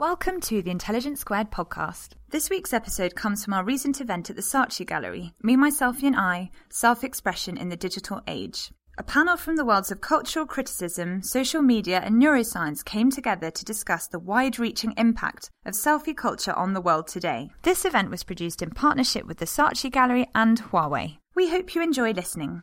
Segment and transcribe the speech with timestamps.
[0.00, 2.12] Welcome to the Intelligence Squared podcast.
[2.30, 6.16] This week's episode comes from our recent event at the Saatchi Gallery, Me, Myself and
[6.16, 8.72] I, Self Expression in the Digital Age.
[8.96, 13.64] A panel from the worlds of cultural criticism, social media, and neuroscience came together to
[13.66, 17.50] discuss the wide reaching impact of selfie culture on the world today.
[17.60, 21.18] This event was produced in partnership with the Saatchi Gallery and Huawei.
[21.34, 22.62] We hope you enjoy listening.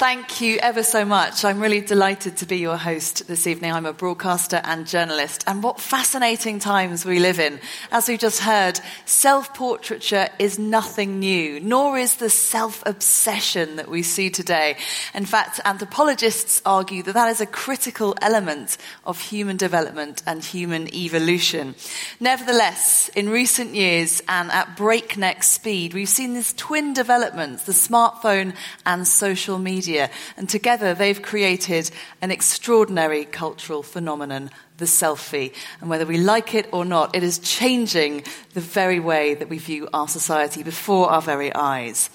[0.00, 1.44] Thank you ever so much.
[1.44, 3.70] I'm really delighted to be your host this evening.
[3.70, 5.44] I'm a broadcaster and journalist.
[5.46, 7.60] And what fascinating times we live in.
[7.92, 13.90] As we just heard, self portraiture is nothing new, nor is the self obsession that
[13.90, 14.78] we see today.
[15.12, 20.88] In fact, anthropologists argue that that is a critical element of human development and human
[20.94, 21.74] evolution.
[22.20, 28.56] Nevertheless, in recent years and at breakneck speed, we've seen these twin developments the smartphone
[28.86, 31.90] and social media and together they've created
[32.22, 35.54] an extraordinary cultural phenomenon, the selfie.
[35.80, 38.24] And whether we like it or not, it is changing
[38.54, 42.10] the very way that we view our society before our very eyes.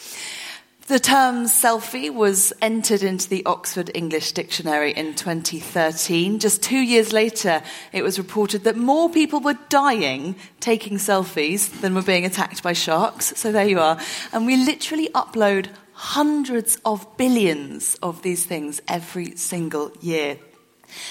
[0.87, 6.37] The term selfie was entered into the Oxford English Dictionary in 2013.
[6.37, 11.95] Just two years later, it was reported that more people were dying taking selfies than
[11.95, 13.33] were being attacked by sharks.
[13.35, 13.99] So there you are.
[14.31, 20.37] And we literally upload hundreds of billions of these things every single year.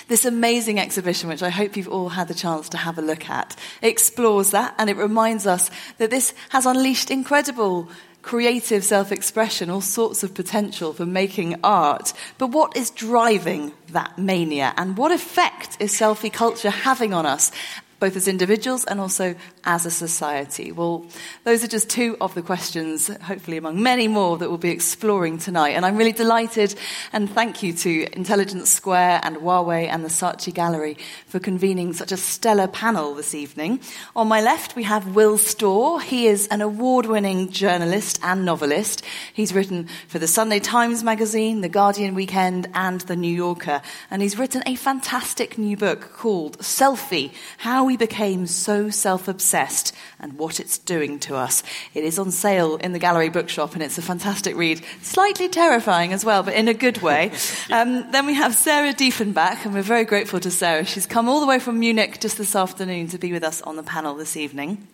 [0.09, 3.28] This amazing exhibition, which I hope you've all had the chance to have a look
[3.28, 7.89] at, explores that and it reminds us that this has unleashed incredible
[8.25, 12.12] creative self expression, all sorts of potential for making art.
[12.39, 17.53] But what is driving that mania and what effect is selfie culture having on us?
[18.00, 19.34] Both as individuals and also
[19.65, 20.72] as a society?
[20.72, 21.06] Well,
[21.44, 25.38] those are just two of the questions, hopefully among many more, that we'll be exploring
[25.38, 25.71] tonight.
[25.71, 26.75] And I'm really delighted
[27.12, 30.97] and thank you to Intelligence Square and Huawei and the Saatchi Gallery
[31.27, 33.81] for convening such a stellar panel this evening.
[34.16, 36.00] On my left, we have Will Storr.
[36.00, 39.05] He is an award winning journalist and novelist.
[39.32, 43.82] He's written for the Sunday Times Magazine, the Guardian Weekend, and the New Yorker.
[44.11, 49.28] And he's written a fantastic new book called Selfie How We we became so self
[49.28, 51.62] obsessed and what it's doing to us.
[51.95, 54.84] It is on sale in the gallery bookshop and it's a fantastic read.
[55.00, 57.31] Slightly terrifying as well, but in a good way.
[57.71, 60.84] Um, then we have Sarah Diefenbach, and we're very grateful to Sarah.
[60.84, 63.77] She's come all the way from Munich just this afternoon to be with us on
[63.77, 64.87] the panel this evening.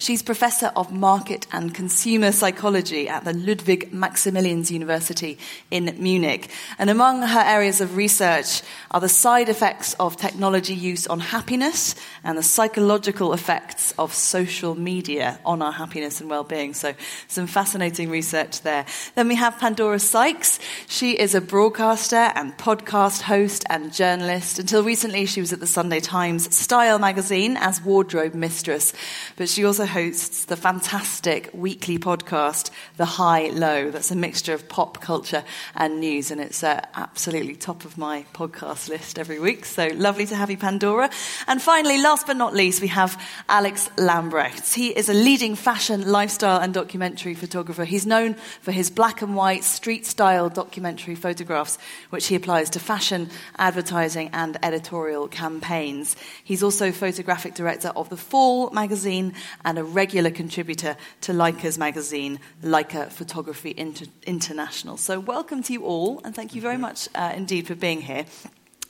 [0.00, 5.38] She's Professor of Market and Consumer Psychology at the Ludwig Maximilians University
[5.72, 6.50] in Munich.
[6.78, 11.96] And among her areas of research are the side effects of technology use on happiness
[12.22, 16.74] and the psychological effects of social media on our happiness and well-being.
[16.74, 16.94] So
[17.26, 18.86] some fascinating research there.
[19.16, 20.60] Then we have Pandora Sykes.
[20.86, 24.60] She is a broadcaster and podcast host and journalist.
[24.60, 28.92] Until recently, she was at the Sunday Times Style magazine as wardrobe mistress,
[29.34, 33.90] but she also hosts the fantastic weekly podcast, The High Low.
[33.90, 35.42] That's a mixture of pop culture
[35.74, 39.64] and news, and it's uh, absolutely top of my podcast list every week.
[39.64, 41.10] So lovely to have you, Pandora.
[41.46, 44.74] And finally, last but not least, we have Alex Lambrecht.
[44.74, 47.84] He is a leading fashion, lifestyle, and documentary photographer.
[47.84, 51.78] He's known for his black and white, street style documentary photographs,
[52.10, 56.14] which he applies to fashion, advertising, and editorial campaigns.
[56.44, 59.34] He's also photographic director of The Fall magazine
[59.64, 64.96] and a regular contributor to Leica's magazine, Leica Photography Inter- International.
[64.96, 68.26] So, welcome to you all, and thank you very much uh, indeed for being here.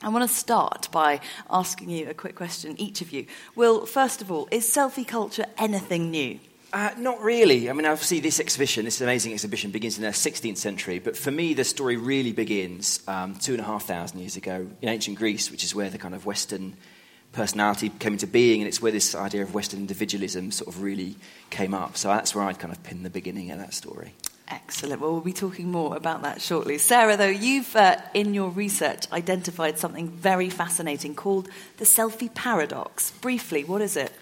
[0.03, 1.21] I want to start by
[1.51, 3.27] asking you a quick question, each of you.
[3.55, 6.41] Will, first of all, is selfie culture anything new?
[6.73, 7.69] Uh, not really.
[7.69, 10.99] I mean, obviously, this exhibition, this amazing exhibition, begins in the 16th century.
[10.99, 14.69] But for me, the story really begins um, two and a half thousand years ago
[14.81, 16.77] in ancient Greece, which is where the kind of Western
[17.39, 21.15] personality came into being, and it's where this idea of Western individualism sort of really
[21.51, 21.97] came up.
[21.97, 24.15] So that's where I'd kind of pin the beginning of that story.
[24.49, 25.01] Excellent.
[25.01, 26.79] Well, we'll be talking more about that shortly.
[26.79, 33.13] Sarah, though, you've, uh, in your research, identified something very fascinating called the selfie paradox.
[33.13, 34.13] Briefly, what is it?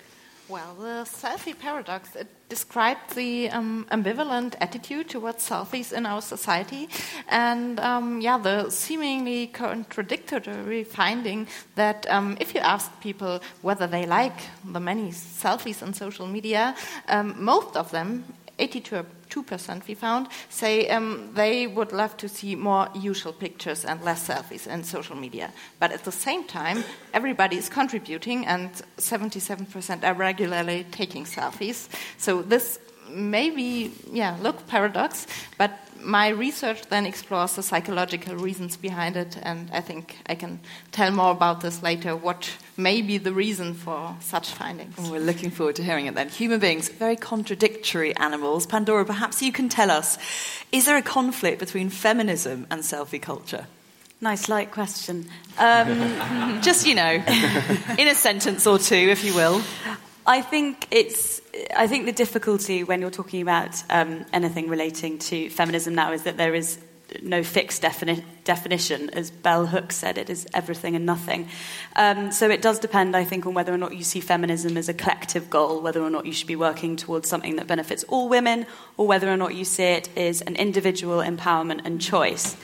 [0.49, 6.89] Well, the selfie paradox it described the um, ambivalent attitude towards selfies in our society,
[7.29, 14.07] and um, yeah, the seemingly contradictory finding that um, if you ask people whether they
[14.07, 16.77] like the many selfies on social media,
[17.09, 18.25] um, most of them
[18.59, 24.29] 82% we found, say um, they would love to see more usual pictures and less
[24.29, 25.53] selfies in social media.
[25.79, 31.89] But at the same time, everybody is contributing, and 77% are regularly taking selfies.
[32.19, 32.79] So this
[33.11, 35.27] may be, yeah, look paradox,
[35.59, 40.61] but my research then explores the psychological reasons behind it, and I think I can
[40.93, 42.17] tell more about this later.
[42.17, 44.97] What may be the reason for such findings?
[44.99, 46.29] Well, we're looking forward to hearing it then.
[46.29, 48.67] Human beings, very contradictory animals.
[48.67, 50.19] Pandora, perhaps you can tell us
[50.73, 53.67] is there a conflict between feminism and selfie culture?
[54.21, 55.29] Nice light question.
[55.59, 57.23] Um, Just, you know,
[57.99, 59.63] in a sentence or two, if you will.
[60.27, 61.41] I think it's.
[61.77, 66.25] I think the difficulty when you're talking about um, anything relating to feminism now is
[66.25, 66.79] that there is
[67.23, 69.11] no fixed defini- definition.
[69.11, 71.49] As Bell Hooks said, it is everything and nothing.
[71.95, 74.89] Um, so it does depend, I think, on whether or not you see feminism as
[74.89, 78.29] a collective goal, whether or not you should be working towards something that benefits all
[78.29, 78.67] women,
[78.97, 82.57] or whether or not you see it as an individual empowerment and choice.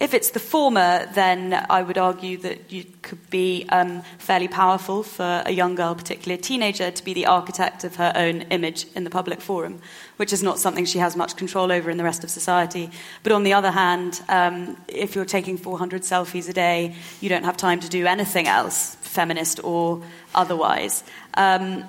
[0.00, 5.02] If it's the former, then I would argue that you could be um, fairly powerful
[5.02, 8.86] for a young girl, particularly a teenager, to be the architect of her own image
[8.94, 9.80] in the public forum,
[10.16, 12.90] which is not something she has much control over in the rest of society.
[13.24, 17.44] But on the other hand, um, if you're taking 400 selfies a day, you don't
[17.44, 20.00] have time to do anything else, feminist or
[20.32, 21.02] otherwise.
[21.34, 21.82] Um,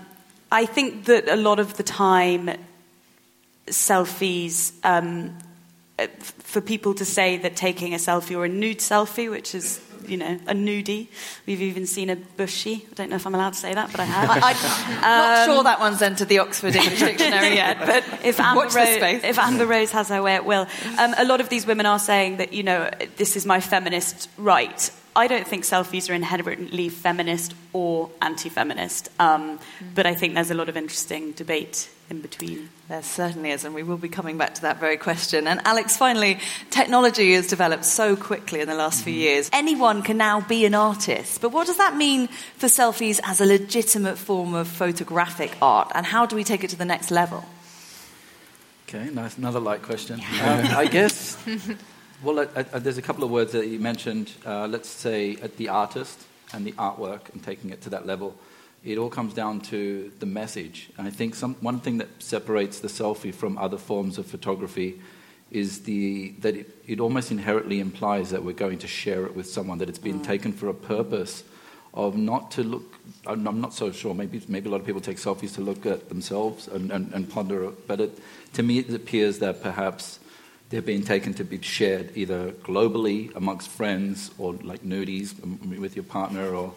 [0.51, 2.49] I think that a lot of the time,
[3.67, 5.37] selfies um,
[6.49, 10.17] for people to say that taking a selfie or a nude selfie, which is you
[10.17, 11.07] know, a nudie.
[11.45, 12.85] We've even seen a bushy.
[12.89, 14.29] I don't know if I'm allowed to say that, but I have.
[14.29, 18.39] I, am not um, sure that one's entered the Oxford English Dictionary yet, but if
[18.39, 20.67] Amber, Rose, if Amber Rose has her way, it will.
[20.97, 24.29] Um, a lot of these women are saying that, you know, this is my feminist
[24.37, 24.91] right.
[25.15, 29.95] I don't think selfies are inherently feminist or anti feminist, um, mm.
[29.95, 32.69] but I think there's a lot of interesting debate in between.
[32.87, 35.47] There certainly is, and we will be coming back to that very question.
[35.47, 36.39] And Alex, finally,
[36.69, 39.21] technology has developed so quickly in the last few mm-hmm.
[39.21, 39.49] years.
[39.53, 42.27] Anyone can now be an artist, but what does that mean
[42.57, 46.69] for selfies as a legitimate form of photographic art, and how do we take it
[46.71, 47.45] to the next level?
[48.87, 50.19] Okay, nice, another light question.
[50.19, 51.37] Um, I guess,
[52.23, 54.31] well, uh, uh, there's a couple of words that you mentioned.
[54.45, 58.35] Uh, let's say at the artist and the artwork and taking it to that level
[58.83, 60.89] it all comes down to the message.
[60.97, 64.99] And I think some, one thing that separates the selfie from other forms of photography
[65.51, 69.49] is the, that it, it almost inherently implies that we're going to share it with
[69.49, 70.25] someone, that it's been mm.
[70.25, 71.43] taken for a purpose
[71.93, 72.95] of not to look.
[73.25, 74.13] I'm not so sure.
[74.13, 77.29] Maybe, maybe a lot of people take selfies to look at themselves and, and, and
[77.29, 78.19] ponder But it,
[78.53, 80.19] to me, it appears that perhaps
[80.69, 85.33] they're being taken to be shared either globally amongst friends or like nudies
[85.79, 86.73] with your partner or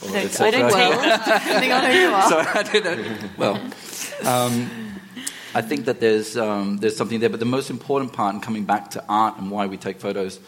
[0.00, 2.28] or I don't, I don't well, depending on who you are.
[2.28, 3.28] So I don't know.
[3.36, 3.60] Well,
[4.24, 4.70] um,
[5.54, 8.64] I think that there's, um, there's something there, but the most important part in coming
[8.64, 10.38] back to art and why we take photos,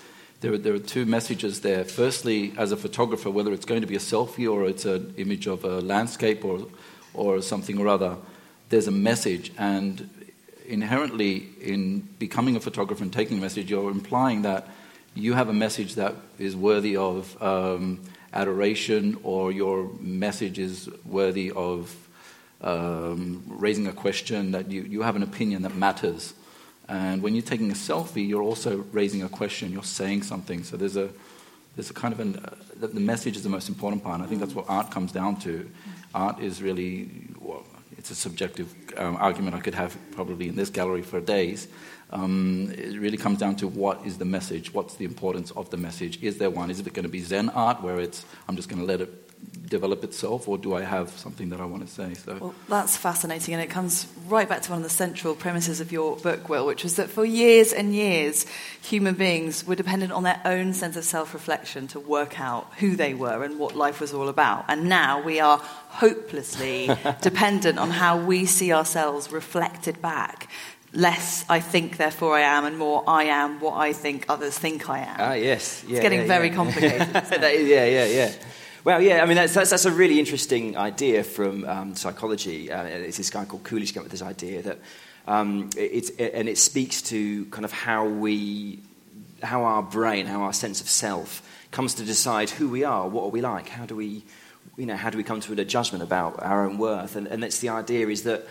[0.40, 1.84] there are, there are two messages there.
[1.84, 5.46] Firstly, as a photographer, whether it's going to be a selfie or it's an image
[5.46, 6.66] of a landscape or,
[7.14, 8.16] or something or other,
[8.68, 9.52] there's a message.
[9.58, 10.08] And
[10.70, 14.68] inherently, in becoming a photographer and taking a message, you're implying that
[15.14, 17.40] you have a message that is worthy of.
[17.42, 18.00] Um,
[18.32, 21.94] adoration or your message is worthy of
[22.60, 26.34] um, raising a question, that you, you have an opinion that matters.
[26.88, 30.64] And when you're taking a selfie, you're also raising a question, you're saying something.
[30.64, 31.10] So there's a,
[31.76, 34.16] there's a kind of an, uh, the, the message is the most important part.
[34.16, 35.70] And I think that's what art comes down to.
[36.14, 37.08] Art is really,
[38.00, 41.68] it's a subjective um, argument I could have probably in this gallery for days.
[42.08, 45.76] Um, it really comes down to what is the message, what's the importance of the
[45.76, 46.22] message.
[46.22, 46.70] Is there one?
[46.70, 49.29] Is it going to be Zen art where it's I'm just going to let it
[49.70, 52.14] develop itself, or do I have something that I want to say?
[52.14, 55.80] So, well, that's fascinating, and it comes right back to one of the central premises
[55.80, 58.46] of your book, Will, which was that for years and years,
[58.82, 63.14] human beings were dependent on their own sense of self-reflection to work out who they
[63.14, 66.90] were and what life was all about, and now we are hopelessly
[67.22, 70.48] dependent on how we see ourselves reflected back
[70.92, 74.90] less I think, therefore I am, and more I am what I think others think
[74.90, 75.16] I am.
[75.20, 75.84] Ah, yes.
[75.86, 76.54] Yeah, it's getting yeah, very yeah.
[76.56, 77.08] complicated.
[77.68, 78.32] yeah, yeah, yeah.
[78.82, 82.72] Well, yeah, I mean, that's, that's, that's a really interesting idea from um, psychology.
[82.72, 84.78] Uh, it's this guy called Coolidge came up with this idea that
[85.28, 88.78] um, it, it, and it speaks to kind of how we,
[89.42, 93.24] how our brain, how our sense of self comes to decide who we are, what
[93.24, 94.24] are we like, how do we,
[94.78, 97.16] you know, how do we come to a judgment about our own worth?
[97.16, 98.46] And, and that's the idea is that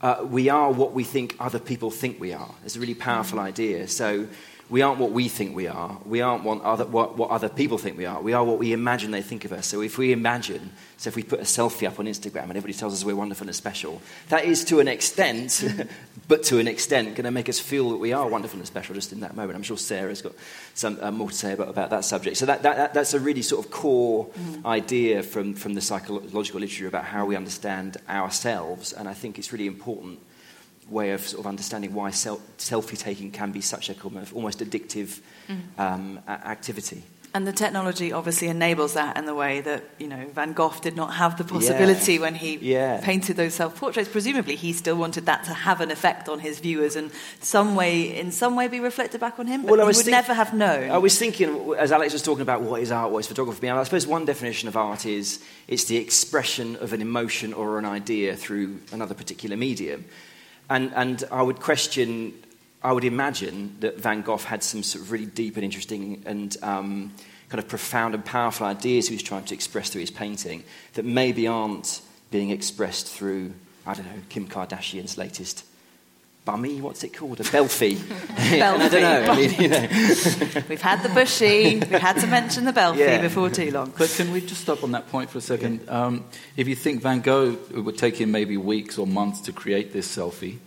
[0.00, 2.54] uh, we are what we think other people think we are.
[2.64, 3.86] It's a really powerful idea.
[3.88, 4.28] So
[4.74, 5.96] we aren't what we think we are.
[6.04, 8.20] We aren't what other, what, what other people think we are.
[8.20, 9.68] We are what we imagine they think of us.
[9.68, 12.72] So if we imagine, so if we put a selfie up on Instagram and everybody
[12.72, 15.64] tells us we're wonderful and special, that is to an extent,
[16.26, 18.96] but to an extent, going to make us feel that we are wonderful and special
[18.96, 19.54] just in that moment.
[19.54, 20.32] I'm sure Sarah's got
[20.74, 22.36] some uh, more to say about, about that subject.
[22.36, 24.64] So that, that, that, that's a really sort of core mm.
[24.64, 28.92] idea from, from the psychological literature about how we understand ourselves.
[28.92, 30.18] And I think it's really important
[30.88, 34.34] way of sort of understanding why self- selfie taking can be such a kind of
[34.34, 35.60] almost addictive mm.
[35.78, 37.02] um, activity.
[37.36, 40.94] And the technology obviously enables that in the way that, you know, Van Gogh did
[40.94, 42.20] not have the possibility yeah.
[42.20, 43.00] when he yeah.
[43.02, 44.08] painted those self-portraits.
[44.08, 47.10] Presumably he still wanted that to have an effect on his viewers and
[47.40, 50.10] some way, in some way be reflected back on him, but well, he would think-
[50.12, 50.92] never have known.
[50.92, 53.82] I was thinking, as Alex was talking about what is art, what is photography, I
[53.82, 58.36] suppose one definition of art is it's the expression of an emotion or an idea
[58.36, 60.04] through another particular medium.
[60.70, 62.34] And, and I would question,
[62.82, 66.56] I would imagine that Van Gogh had some sort of really deep and interesting and
[66.62, 67.12] um,
[67.48, 71.04] kind of profound and powerful ideas he was trying to express through his painting that
[71.04, 73.52] maybe aren't being expressed through,
[73.86, 75.64] I don't know, Kim Kardashian's latest
[76.44, 77.40] bummy, what's it called?
[77.40, 77.96] A belfie.
[77.96, 78.60] belfie.
[78.62, 79.32] I don't know.
[79.32, 79.80] I mean, you know.
[80.68, 83.22] We've had the bushy, We've had to mention the belfie yeah.
[83.22, 83.92] before too long.
[83.96, 85.82] But can we just stop on that point for a second?
[85.84, 86.04] Yeah.
[86.04, 86.24] Um,
[86.56, 89.92] if you think Van Gogh, it would take him maybe weeks or months to create
[89.92, 90.58] this selfie,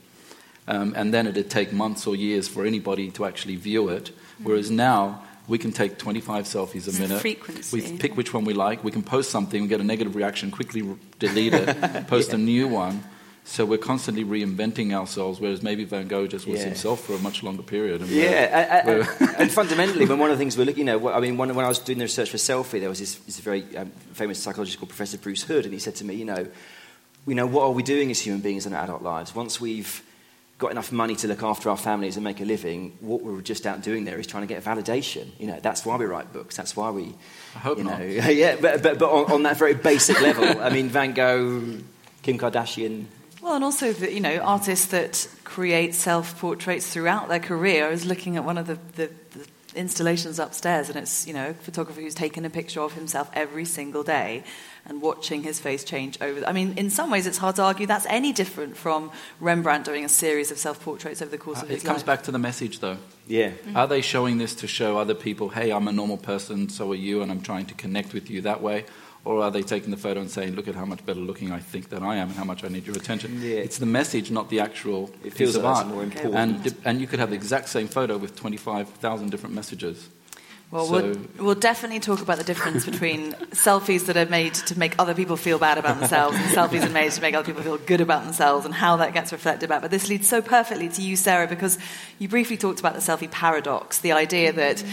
[0.68, 4.72] um, and then it'd take months or years for anybody to actually view it, whereas
[4.72, 7.22] now we can take 25 selfies a minute.
[7.22, 7.92] Frequency.
[7.92, 8.84] We pick which one we like.
[8.84, 10.84] We can post something, we get a negative reaction, quickly
[11.20, 12.36] delete it, post yeah.
[12.36, 13.04] a new one.
[13.48, 16.66] So we're constantly reinventing ourselves, whereas maybe Van Gogh just was yeah.
[16.66, 18.02] himself for a much longer period.
[18.02, 21.10] And yeah, we're, we're and fundamentally, when one of the things we're looking, you know,
[21.10, 23.40] I mean, when, when I was doing the research for Selfie, there was this, this
[23.40, 26.46] very um, famous psychologist called Professor Bruce Hood, and he said to me, you know,
[27.26, 29.34] you know, what are we doing as human beings in our adult lives?
[29.34, 30.04] Once we've
[30.58, 33.66] got enough money to look after our families and make a living, what we're just
[33.66, 35.28] out doing there is trying to get validation.
[35.40, 36.58] You know, that's why we write books.
[36.58, 37.16] That's why we.
[37.56, 38.00] I hope you not.
[38.00, 41.78] know, yeah, but, but, but on, on that very basic level, I mean, Van Gogh,
[42.24, 43.06] Kim Kardashian,
[43.48, 48.36] well, and also, the, you know, artists that create self-portraits throughout their career is looking
[48.36, 52.14] at one of the, the, the installations upstairs, and it's, you know, a photographer who's
[52.14, 54.44] taken a picture of himself every single day
[54.86, 56.46] and watching his face change over.
[56.46, 60.04] I mean, in some ways, it's hard to argue that's any different from Rembrandt doing
[60.04, 61.84] a series of self-portraits over the course uh, of his life.
[61.84, 62.06] It comes life.
[62.06, 62.98] back to the message, though.
[63.28, 63.52] Yeah.
[63.52, 63.78] Mm-hmm.
[63.78, 66.96] Are they showing this to show other people, hey, I'm a normal person, so are
[66.96, 68.86] you, and I'm trying to connect with you that way?
[69.28, 71.60] Or are they taking the photo and saying, look at how much better looking I
[71.60, 73.42] think that I am and how much I need your attention?
[73.42, 73.58] Yeah.
[73.58, 75.86] It's the message, not the actual it piece of art.
[75.88, 76.36] More important.
[76.36, 80.08] And, and you could have the exact same photo with 25,000 different messages.
[80.72, 84.80] Well, so, we'll, we'll definitely talk about the difference between selfies that are made to
[84.80, 87.64] make other people feel bad about themselves and selfies are made to make other people
[87.64, 89.82] feel good about themselves and how that gets reflected back.
[89.82, 91.78] But this leads so perfectly to you, Sarah, because
[92.18, 94.84] you briefly talked about the selfie paradox, the idea that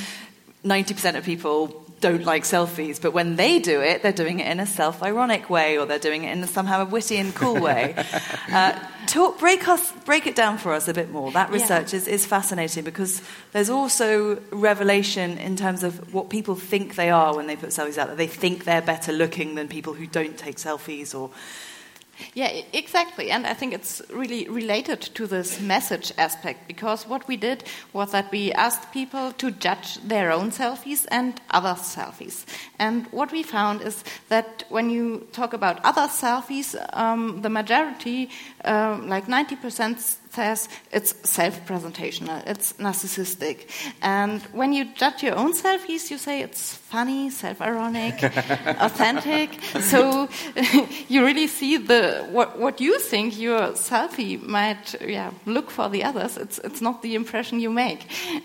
[0.65, 4.61] 90% of people don't like selfies, but when they do it, they're doing it in
[4.61, 7.95] a self ironic way or they're doing it in somehow a witty and cool way.
[8.53, 11.33] uh, talk, break, us, break it down for us a bit more.
[11.33, 12.01] That research yeah.
[12.01, 17.35] is, is fascinating because there's also revelation in terms of what people think they are
[17.35, 18.17] when they put selfies out there.
[18.17, 21.31] They think they're better looking than people who don't take selfies or
[22.35, 23.31] yeah, exactly.
[23.31, 28.13] And I think it's really related to this message aspect because what we did was
[28.13, 32.45] that we asked people to judge their own selfies and other selfies.
[32.79, 38.31] And what we found is that when you talk about other selfies, um, the majority,
[38.65, 43.57] um, like 90%, says it's self-presentational, uh, it's narcissistic.
[44.03, 48.23] And when you judge your own selfies, you say it's funny, self-ironic,
[48.89, 49.49] authentic.
[49.81, 50.29] So
[51.09, 56.05] you really see the what, what you think your selfie might yeah, look for the
[56.05, 56.37] others.
[56.37, 58.01] It's, it's not the impression you make.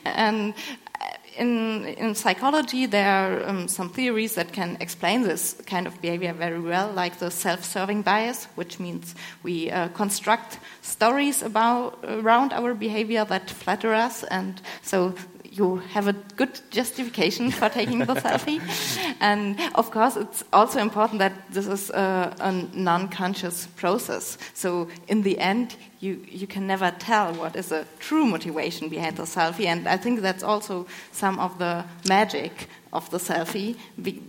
[0.06, 0.54] And
[1.02, 1.06] uh,
[1.40, 6.34] in, in psychology, there are um, some theories that can explain this kind of behavior
[6.34, 12.74] very well, like the self-serving bias, which means we uh, construct stories about around our
[12.74, 15.16] behavior that flatter us, and so
[15.52, 18.62] you have a good justification for taking the selfie.
[19.20, 24.38] And of course, it's also important that this is a, a non conscious process.
[24.54, 29.18] So, in the end, you, you can never tell what is a true motivation behind
[29.18, 29.66] the selfie.
[29.66, 33.76] And I think that's also some of the magic of the selfie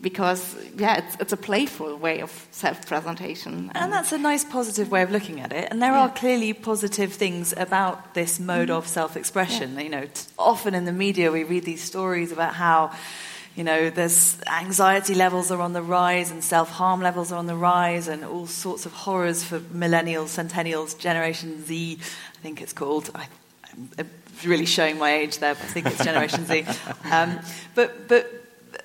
[0.03, 3.71] because, yeah, it's, it's a playful way of self presentation.
[3.75, 5.69] And, that's a nice positive way of looking at it.
[5.71, 6.03] And there yeah.
[6.03, 8.77] are clearly positive things about this mode mm.
[8.77, 9.75] of self expression.
[9.75, 9.81] Yeah.
[9.81, 10.05] You know,
[10.39, 12.93] often in the media we read these stories about how
[13.61, 17.45] you know, there's anxiety levels are on the rise and self harm levels are on
[17.45, 22.73] the rise and all sorts of horrors for millennials, centennials, Generation Z, I think it's
[22.73, 23.11] called.
[23.14, 23.26] I,
[23.99, 24.11] am
[24.47, 26.64] really showing my age there, but I think it's Generation Z.
[27.12, 27.38] Um,
[27.75, 28.33] but, but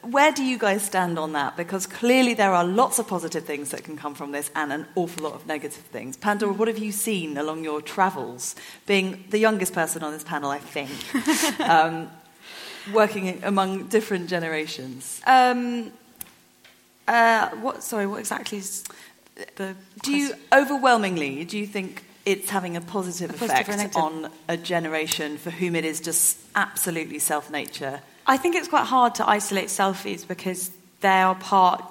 [0.01, 1.55] where do you guys stand on that?
[1.55, 4.87] Because clearly there are lots of positive things that can come from this and an
[4.95, 6.17] awful lot of negative things.
[6.17, 8.57] Pandora, what have you seen along your travels?
[8.87, 10.91] Being the youngest person on this panel, I think.
[11.61, 12.09] um,
[12.93, 15.21] working among different generations?
[15.25, 15.91] Um,
[17.07, 17.83] uh, what?
[17.83, 18.83] Sorry, what exactly is
[19.55, 19.75] the?
[20.01, 25.37] Do you overwhelmingly do you think it's having a positive, a effect on a generation
[25.37, 28.01] for whom it is just absolutely self nature?
[28.27, 31.83] I think it's quite hard to isolate selfies because they are part.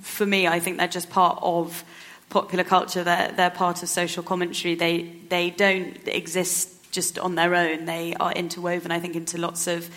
[0.00, 1.82] For me, I think they're just part of
[2.28, 3.02] popular culture.
[3.02, 4.74] They're, they're part of social commentary.
[4.74, 7.84] They they don't exist just on their own.
[7.84, 9.88] They are interwoven, I think, into lots of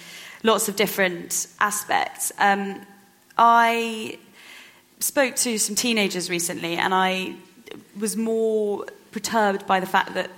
[0.43, 2.31] lots of different aspects.
[2.37, 2.81] Um,
[3.37, 4.19] I
[4.99, 7.35] spoke to some teenagers recently, and I
[7.97, 10.29] was more perturbed by the fact that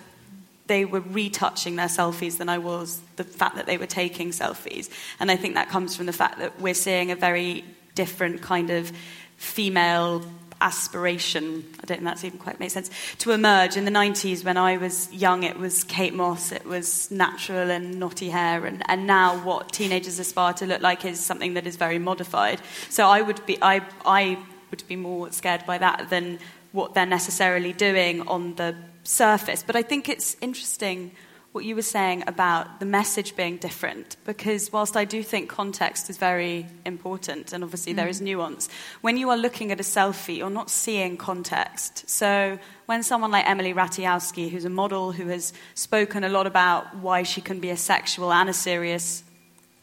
[0.67, 4.89] they were retouching their selfies than I was the fact that they were taking selfies.
[5.19, 7.65] And I think that comes from the fact that we're seeing a very
[7.95, 8.91] different kind of
[9.37, 10.23] female
[10.61, 12.89] aspiration, I don't think that's even quite made sense,
[13.19, 13.75] to emerge.
[13.75, 17.99] In the 90s, when I was young, it was Kate Moss, it was natural and
[17.99, 21.75] knotty hair, and, and now what teenagers aspire to look like is something that is
[21.75, 22.61] very modified.
[22.89, 24.37] So I would be, I, I
[24.69, 26.39] would be more scared by that than
[26.71, 29.63] what they're necessarily doing on the surface.
[29.63, 31.11] But I think it's interesting
[31.51, 36.09] what you were saying about the message being different, because whilst I do think context
[36.09, 37.97] is very important, and obviously mm.
[37.97, 38.69] there is nuance,
[39.01, 42.09] when you are looking at a selfie, you're not seeing context.
[42.09, 46.95] So when someone like Emily Ratajkowski, who's a model who has spoken a lot about
[46.95, 49.23] why she can be a sexual and a serious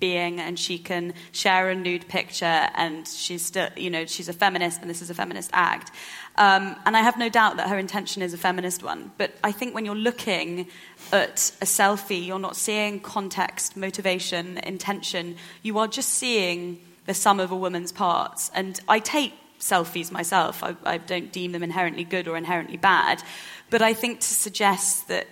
[0.01, 4.33] being and she can share a nude picture and she's still you know she's a
[4.33, 5.90] feminist and this is a feminist act
[6.38, 9.11] um, and i have no doubt that her intention is a feminist one.
[9.18, 10.68] But i think when you're looking
[11.12, 15.37] at a selfie you're not seeing context motivation intention.
[15.62, 18.51] You are just seeing the sum of a woman's parts.
[18.55, 20.62] And i take selfies myself.
[20.62, 23.22] I, I don't deem them inherently good or inherently bad.
[23.70, 25.27] But i think to suggest that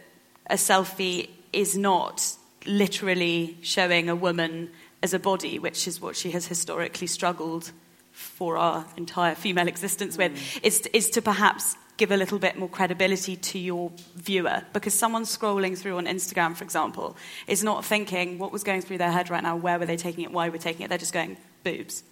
[0.51, 4.71] a selfie is not literally showing a woman
[5.03, 7.73] as a body, which is what she has historically struggled
[8.17, 10.65] for our entire female existence with, mm.
[10.65, 14.63] is, is to perhaps give a little bit more credibility to your viewer.
[14.73, 18.99] Because someone scrolling through on Instagram, for example, is not thinking what was going through
[18.99, 20.89] their head right now, where were they taking it, why were they taking it.
[20.89, 22.03] They're just going, boobs.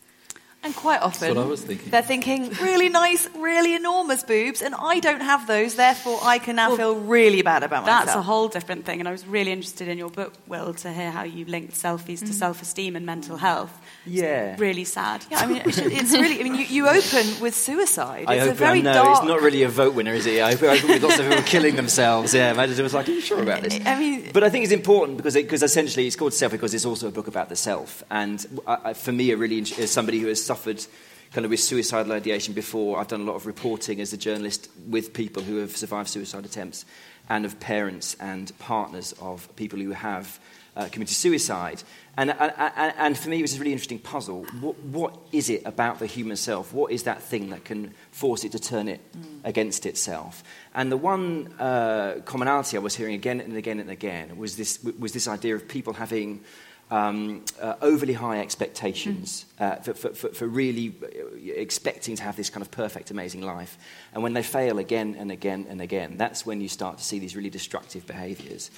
[0.65, 1.91] And quite often, thinking.
[1.91, 6.57] they're thinking really nice, really enormous boobs, and I don't have those, therefore I can
[6.57, 8.07] now well, feel really bad about myself.
[8.07, 10.91] That's a whole different thing, and I was really interested in your book, Will, to
[10.91, 12.27] hear how you linked selfies mm.
[12.29, 13.79] to self esteem and mental health.
[14.07, 14.57] Yeah.
[14.59, 15.25] really sad.
[15.31, 18.25] Yeah, I mean, it's really, I mean, you, you open with suicide.
[18.27, 19.19] I it's a very no, dark...
[19.19, 20.43] it's not really a vote winner, is it?
[20.43, 22.35] I hope, I with lots of people killing themselves.
[22.35, 23.79] Yeah, imagine it was like, are you sure about this?
[23.85, 24.31] I mean...
[24.33, 27.09] But I think it's important because, it, because essentially it's called Self because it's also
[27.09, 28.03] a book about the self.
[28.11, 30.87] And I, for me, a really, as somebody who has suffered
[31.33, 34.71] kind of with suicidal ideation before, I've done a lot of reporting as a journalist
[34.89, 36.85] with people who have survived suicide attempts
[37.29, 40.39] and of parents and partners of people who have
[40.77, 41.83] uh, committed suicide.
[42.17, 42.53] And, and,
[42.97, 44.45] and, for me, it was a really interesting puzzle.
[44.61, 46.73] What, what is it about the human self?
[46.73, 49.41] What is that thing that can force it to turn it mm.
[49.43, 50.45] against itself?
[50.73, 54.79] And the one uh, commonality I was hearing again and again and again was this,
[55.01, 56.45] was this idea of people having
[56.91, 59.65] um, uh, overly high expectations mm.
[59.65, 63.79] uh, for, for, for, really uh, expecting to have this kind of perfect, amazing life.
[64.13, 67.19] And when they fail again and again and again, that's when you start to see
[67.19, 68.71] these really destructive behaviors.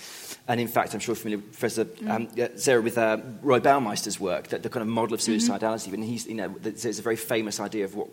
[0.49, 2.11] And in fact, I'm sure you're familiar with Professor mm.
[2.11, 5.35] um, Sarah with uh, Roy Baumeister's work, that the kind of model of mm-hmm.
[5.35, 5.87] suicidality.
[5.87, 5.95] Mm-hmm.
[5.95, 8.09] And he's, you know, there's a very famous idea of what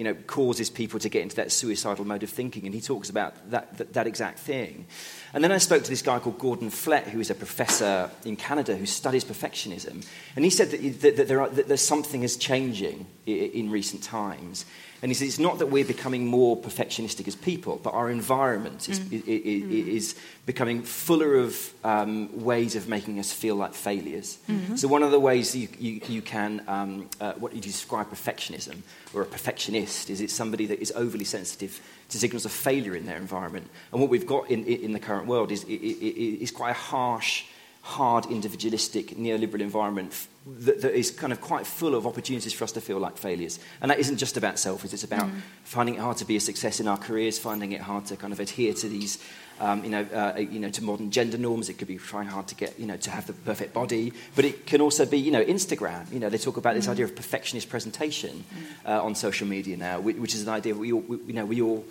[0.00, 2.64] you know, causes people to get into that suicidal mode of thinking.
[2.64, 4.86] And he talks about that, that, that exact thing.
[5.34, 8.36] And then I spoke to this guy called Gordon Flett, who is a professor in
[8.36, 10.02] Canada who studies perfectionism.
[10.36, 13.70] And he said that, that, that, there are, that there's something is changing in, in
[13.70, 14.64] recent times.
[15.02, 18.88] And he says it's not that we're becoming more perfectionistic as people, but our environment
[18.88, 19.12] is, mm.
[19.12, 24.38] is, is, is becoming fuller of um, ways of making us feel like failures.
[24.48, 24.76] Mm-hmm.
[24.76, 28.78] So one of the ways you, you, you can, um, uh, what you describe perfectionism,
[29.14, 33.06] or a perfectionist, is it's somebody that is overly sensitive to signals of failure in
[33.06, 33.70] their environment.
[33.92, 37.44] And what we've got in, in the current world is, is quite a harsh
[37.82, 40.12] hard, individualistic, neoliberal environment
[40.46, 43.58] that, that is kind of quite full of opportunities for us to feel like failures.
[43.80, 45.40] And that isn't just about selfies, it's about mm.
[45.64, 48.32] finding it hard to be a success in our careers, finding it hard to kind
[48.32, 49.22] of adhere to these,
[49.60, 51.68] um, you, know, uh, you know, to modern gender norms.
[51.68, 54.12] It could be trying hard to get, you know, to have the perfect body.
[54.34, 56.10] But it can also be, you know, Instagram.
[56.10, 56.92] You know, they talk about this mm.
[56.92, 58.88] idea of perfectionist presentation mm.
[58.88, 61.60] uh, on social media now, which is an idea we all, we, you know, we
[61.60, 61.84] all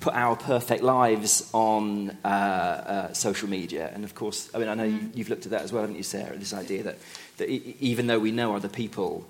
[0.00, 3.90] put our perfect lives on uh, uh, social media.
[3.92, 5.96] And of course, I mean, I know you, have looked at that as well, haven't
[5.96, 6.36] you, Sarah?
[6.36, 6.98] This idea that,
[7.36, 9.26] that even though we know other people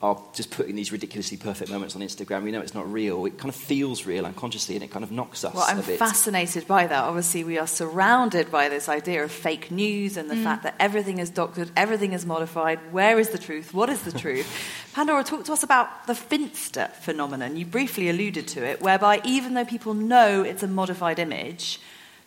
[0.00, 2.44] are just putting these ridiculously perfect moments on Instagram.
[2.44, 3.26] We know it's not real.
[3.26, 5.52] It kind of feels real unconsciously, and it kind of knocks us.
[5.52, 7.04] Well, I'm fascinated by that.
[7.04, 10.44] Obviously, we are surrounded by this idea of fake news and the mm.
[10.44, 12.78] fact that everything is doctored, everything is modified.
[12.92, 13.74] Where is the truth?
[13.74, 14.46] What is the truth?
[14.92, 17.56] Pandora, talk to us about the Finsta phenomenon.
[17.56, 21.80] You briefly alluded to it, whereby even though people know it's a modified image,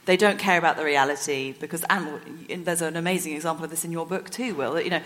[0.05, 3.91] they don't care about the reality because and there's an amazing example of this in
[3.91, 5.01] your book too will that you know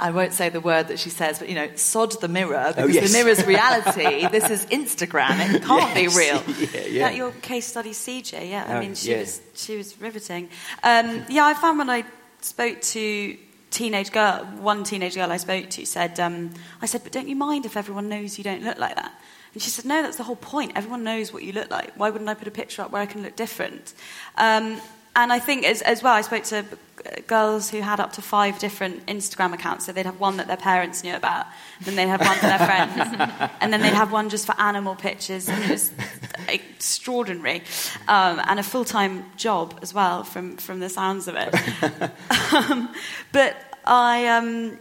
[0.00, 2.72] I won't say the word that she says, but you know, sod the mirror oh,
[2.72, 3.12] because oh, yes.
[3.12, 4.28] the mirror's reality.
[4.28, 5.54] this is Instagram.
[5.54, 6.14] It can't yes.
[6.14, 6.42] be real.
[6.72, 7.08] Yeah, yeah.
[7.08, 8.48] That your case study, CJ.
[8.48, 9.18] Yeah, I oh, mean, she yeah.
[9.18, 10.50] was she was riveting.
[10.84, 12.04] Um, yeah, I found when I
[12.40, 13.36] spoke to
[13.70, 16.50] teenage girl, one teenage girl I spoke to said, um,
[16.80, 19.12] I said, but don't you mind if everyone knows you don't look like that?
[19.54, 20.72] And she said, no, that's the whole point.
[20.74, 21.92] Everyone knows what you look like.
[21.96, 23.94] Why wouldn't I put a picture up where I can look different?
[24.36, 24.80] Um,
[25.18, 26.64] and I think as, as well, I spoke to
[27.26, 29.86] girls who had up to five different Instagram accounts.
[29.86, 31.46] So they'd have one that their parents knew about,
[31.80, 34.94] then they'd have one for their friends, and then they'd have one just for animal
[34.94, 35.48] pictures.
[35.48, 35.90] And it was
[36.48, 37.62] extraordinary,
[38.06, 41.52] um, and a full time job as well, from from the sounds of it.
[42.52, 42.94] um,
[43.32, 44.78] but I, um,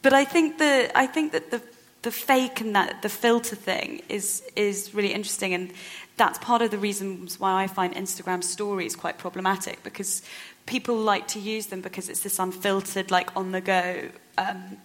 [0.00, 1.60] but I think that I think that the
[2.02, 5.72] the fake and that the filter thing is is really interesting and
[6.16, 10.22] that's part of the reasons why I find Instagram stories quite problematic because
[10.66, 14.76] people like to use them because it's this unfiltered, like on the go um,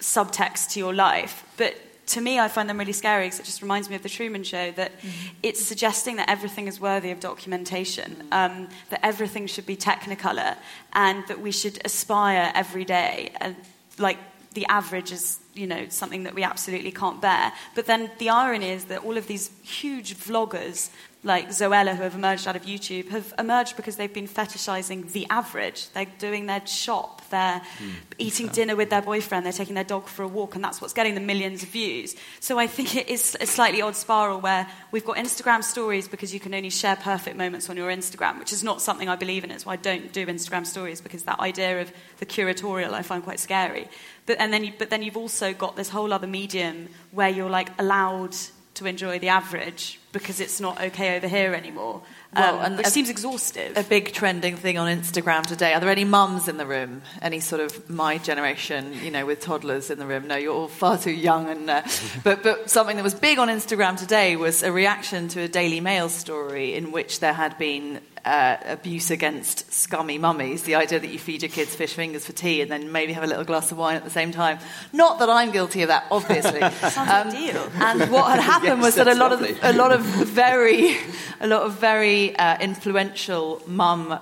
[0.00, 1.44] subtext to your life.
[1.56, 1.74] But
[2.08, 4.44] to me, I find them really scary because it just reminds me of the Truman
[4.44, 5.36] Show that mm-hmm.
[5.42, 10.56] it's suggesting that everything is worthy of documentation, um, that everything should be technicolor,
[10.92, 13.32] and that we should aspire every day.
[13.40, 13.56] And
[13.98, 14.18] like
[14.52, 17.52] the average is, you know, something that we absolutely can't bear.
[17.74, 20.90] But then the irony is that all of these huge vloggers
[21.24, 25.26] like Zoella, who have emerged out of YouTube, have emerged because they've been fetishizing the
[25.30, 25.88] average.
[25.90, 30.06] They're doing their shop, they're mm, eating dinner with their boyfriend, they're taking their dog
[30.06, 32.14] for a walk, and that's what's getting the millions of views.
[32.40, 36.34] So I think it is a slightly odd spiral where we've got Instagram stories because
[36.34, 39.44] you can only share perfect moments on your Instagram, which is not something I believe
[39.44, 39.50] in.
[39.50, 43.24] It's why I don't do Instagram stories because that idea of the curatorial I find
[43.24, 43.88] quite scary.
[44.26, 47.50] But, and then you, but then you've also got this whole other medium where you're
[47.50, 48.36] like allowed
[48.74, 52.00] to enjoy the average because it's not okay over here anymore.
[52.34, 53.76] Well, um, and which a, seems exhaustive.
[53.76, 55.74] A big trending thing on Instagram today.
[55.74, 57.02] Are there any mums in the room?
[57.20, 60.26] Any sort of my generation, you know, with toddlers in the room?
[60.26, 61.50] No, you're all far too young.
[61.50, 61.82] And uh,
[62.24, 65.80] but but something that was big on Instagram today was a reaction to a Daily
[65.80, 71.10] Mail story in which there had been uh, abuse against scummy mummies, the idea that
[71.10, 73.70] you feed your kids fish fingers for tea and then maybe have a little glass
[73.70, 74.58] of wine at the same time.
[74.92, 76.60] Not that I'm guilty of that, obviously.
[76.90, 77.68] Sounds um, ideal.
[77.74, 79.50] And what had happened yes, was that a lot lovely.
[79.50, 80.96] of a lot of very
[81.40, 84.18] a lot of very uh, influential mum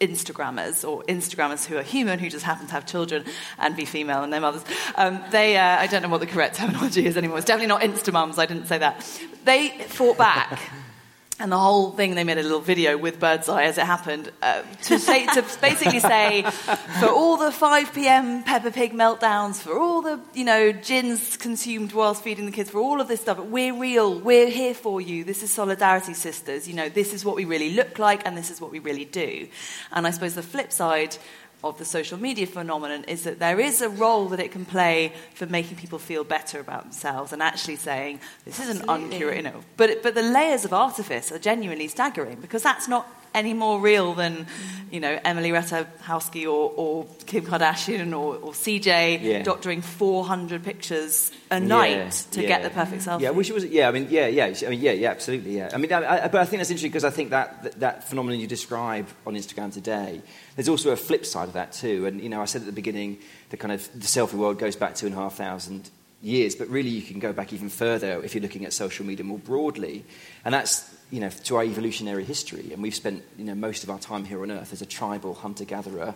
[0.00, 3.24] Instagrammers or Instagrammers who are human, who just happen to have children
[3.58, 4.64] and be female and their mothers.
[4.94, 7.38] Um, they, uh, I don't know what the correct terminology is anymore.
[7.38, 8.38] It's definitely not Insta Instamums.
[8.38, 9.04] I didn't say that.
[9.44, 10.60] They fought back
[11.40, 14.32] and the whole thing, they made a little video with Birds Eye as it happened
[14.42, 16.42] uh, to, say, to basically say,
[16.98, 18.42] for all the 5 p.m.
[18.42, 22.80] Peppa Pig meltdowns, for all the you know gins consumed whilst feeding the kids, for
[22.80, 25.22] all of this stuff, we're real, we're here for you.
[25.22, 26.66] This is solidarity, sisters.
[26.66, 29.04] You know, this is what we really look like, and this is what we really
[29.04, 29.48] do.
[29.92, 31.16] And I suppose the flip side
[31.64, 35.12] of the social media phenomenon is that there is a role that it can play
[35.34, 39.42] for making people feel better about themselves and actually saying this is an uncurated, you
[39.42, 39.60] know.
[39.76, 44.14] But but the layers of artifice are genuinely staggering because that's not any more real
[44.14, 44.46] than,
[44.90, 49.42] you know, Emily Ratajkowski or, or Kim Kardashian or, or CJ Yeah.
[49.42, 53.22] doctoring 400 pictures a night to get the perfect selfie?
[53.22, 53.64] Yeah, I wish it was.
[53.64, 54.46] Yeah, I mean, yeah, yeah.
[54.66, 55.56] I mean, yeah, yeah, absolutely.
[55.56, 55.70] Yeah.
[55.72, 58.08] I mean, I, I, but I think that's interesting because I think that, that that
[58.08, 60.22] phenomenon you describe on Instagram today,
[60.56, 62.06] there's also a flip side of that too.
[62.06, 63.18] And you know, I said at the beginning,
[63.50, 66.68] the kind of the selfie world goes back two and a half thousand years, but
[66.68, 70.04] really you can go back even further if you're looking at social media more broadly,
[70.44, 72.72] and that's you know to our evolutionary history.
[72.72, 75.34] And we've spent you know most of our time here on Earth as a tribal
[75.34, 76.14] hunter-gatherer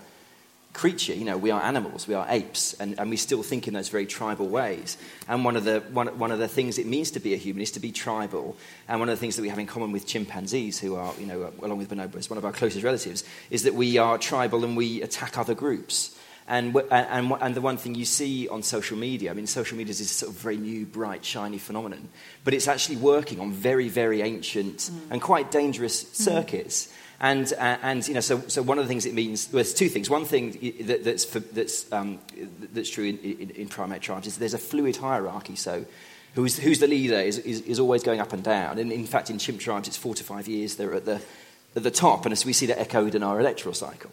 [0.72, 1.14] creature.
[1.14, 3.88] You know, we are animals, we are apes, and, and we still think in those
[3.88, 4.96] very tribal ways.
[5.28, 7.62] And one of, the, one, one of the things it means to be a human
[7.62, 8.56] is to be tribal.
[8.88, 11.26] And one of the things that we have in common with chimpanzees, who are, you
[11.26, 14.76] know, along with bonobos, one of our closest relatives, is that we are tribal and
[14.76, 16.18] we attack other groups.
[16.48, 19.92] And, and, and, the one thing you see on social media, I mean, social media
[19.92, 22.08] is this sort of very new, bright, shiny phenomenon,
[22.42, 26.92] but it's actually working on very, very ancient and quite dangerous circuits.
[27.20, 29.72] And, uh, and you know, so, so one of the things it means, well, there's
[29.72, 30.10] two things.
[30.10, 32.18] One thing that, that's, for, that's, um,
[32.72, 35.54] that's true in, in, in primate tribes is there's a fluid hierarchy.
[35.54, 35.84] So
[36.34, 38.78] who's, who's the leader is, is, is always going up and down.
[38.78, 41.22] And in fact, in chimp tribes, it's four to five years they're at the,
[41.74, 42.26] at the top.
[42.26, 44.10] And as we see that echoed in our electoral cycle.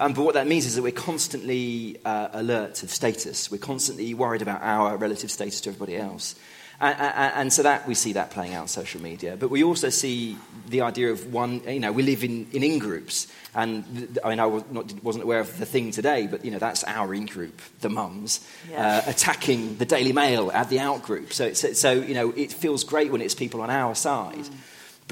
[0.00, 3.50] Um, but what that means is that we're constantly uh, alert of status.
[3.50, 6.34] We're constantly worried about our relative status to everybody else.
[6.80, 9.36] And, and, and so that we see that playing out on social media.
[9.38, 10.36] But we also see
[10.68, 13.28] the idea of one, you know, we live in, in in-groups.
[13.54, 16.58] And I mean, I was not, wasn't aware of the thing today, but, you know,
[16.58, 19.02] that's our in-group, the mums, Yeah.
[19.06, 21.32] uh, attacking the Daily Mail at the out-group.
[21.32, 24.48] So, so, so, you know, it feels great when it's people on our side.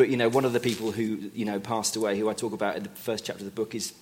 [0.01, 2.55] But, you know, one of the people who, you know, passed away, who I talk
[2.55, 3.93] about in the first chapter of the book, is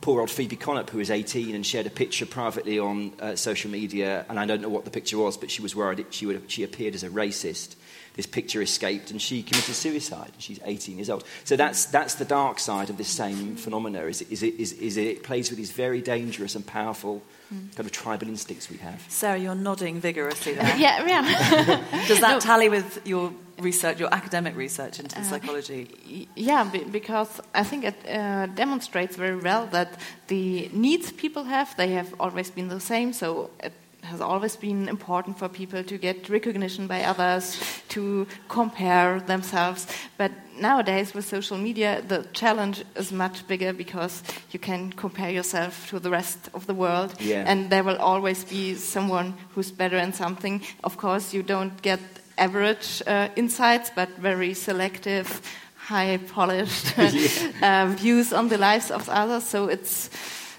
[0.00, 3.68] poor old Phoebe Connop, who was 18 and shared a picture privately on uh, social
[3.68, 4.24] media.
[4.28, 6.44] And I don't know what the picture was, but she was worried she, would have,
[6.46, 7.74] she appeared as a racist.
[8.14, 10.30] This picture escaped and she committed suicide.
[10.38, 11.24] She's 18 years old.
[11.42, 14.96] So that's, that's the dark side of this same phenomena, is, is, it, is, is
[14.96, 19.04] it plays with these very dangerous and powerful kind of tribal instincts we have.
[19.08, 20.76] Sarah, you're nodding vigorously there.
[20.78, 22.06] Yeah, yeah.
[22.06, 26.28] Does that tally with your research, your academic research into psychology?
[26.36, 31.90] Yeah, because I think it uh, demonstrates very well that the needs people have, they
[31.92, 33.12] have always been the same.
[33.12, 39.20] So it has always been important for people to get recognition by others, to compare
[39.20, 39.86] themselves.
[40.16, 45.90] But nowadays with social media, the challenge is much bigger because you can compare yourself
[45.90, 47.44] to the rest of the world, Yeah.
[47.46, 50.62] and there will always be someone who's better in something.
[50.82, 52.00] Of course, you don't get
[52.40, 55.40] average uh, insights, but very selective,
[55.76, 56.98] high polished
[57.62, 59.44] uh, views on the lives of others.
[59.44, 60.10] So it's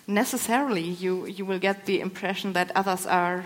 [0.07, 3.45] necessarily you, you will get the impression that others are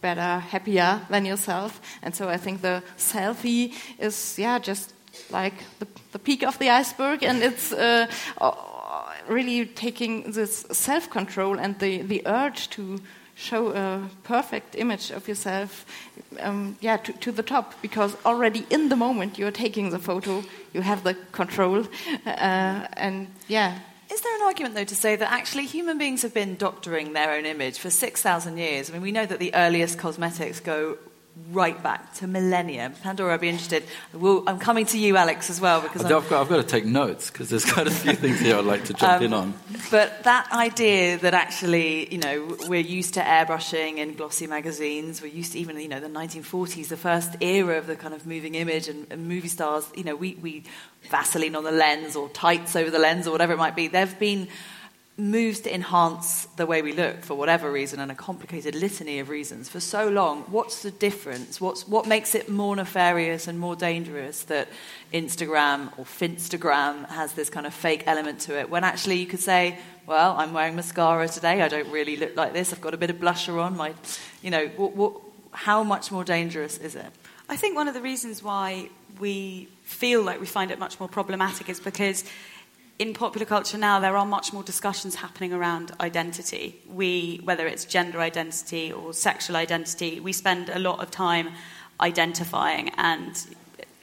[0.00, 1.80] better, happier than yourself.
[2.02, 4.92] And so I think the selfie is, yeah, just
[5.30, 8.06] like the, the peak of the iceberg, and it's uh,
[8.40, 8.52] uh,
[9.28, 13.00] really taking this self control and the, the urge to
[13.34, 15.86] show a perfect image of yourself
[16.40, 20.42] um, yeah, to, to the top because already in the moment you're taking the photo,
[20.72, 21.86] you have the control,
[22.26, 23.78] uh, and yeah.
[24.10, 27.32] Is there an argument, though, to say that actually human beings have been doctoring their
[27.32, 28.90] own image for 6,000 years?
[28.90, 30.98] I mean, we know that the earliest cosmetics go
[31.50, 32.92] right back to millennia.
[33.02, 33.84] Pandora, I'd be interested.
[34.12, 36.84] We'll, I'm coming to you, Alex, as well, because I've got, I've got to take
[36.84, 39.78] notes because there's quite a few things here I'd like to jump in um, on.
[39.90, 45.28] But that idea that actually, you know, we're used to airbrushing in glossy magazines, we're
[45.28, 48.54] used to even, you know, the 1940s, the first era of the kind of moving
[48.54, 50.64] image and, and movie stars, you know, we, we
[51.10, 53.88] Vaseline on the lens or tights over the lens or whatever it might be.
[53.88, 54.48] There have been
[55.22, 59.28] moves to enhance the way we look for whatever reason and a complicated litany of
[59.28, 60.42] reasons for so long.
[60.48, 61.60] What's the difference?
[61.60, 64.68] What's, what makes it more nefarious and more dangerous that
[65.14, 69.40] Instagram or Finstagram has this kind of fake element to it when actually you could
[69.40, 71.62] say, well, I'm wearing mascara today.
[71.62, 72.72] I don't really look like this.
[72.72, 73.76] I've got a bit of blusher on.
[73.76, 73.94] My,
[74.42, 75.12] you know, what, what,
[75.52, 77.06] how much more dangerous is it?
[77.48, 78.88] I think one of the reasons why
[79.20, 82.24] we feel like we find it much more problematic is because
[83.02, 86.76] in popular culture now there are much more discussions happening around identity.
[86.88, 91.48] We, whether it's gender identity or sexual identity, we spend a lot of time
[92.00, 92.90] identifying.
[92.90, 93.34] And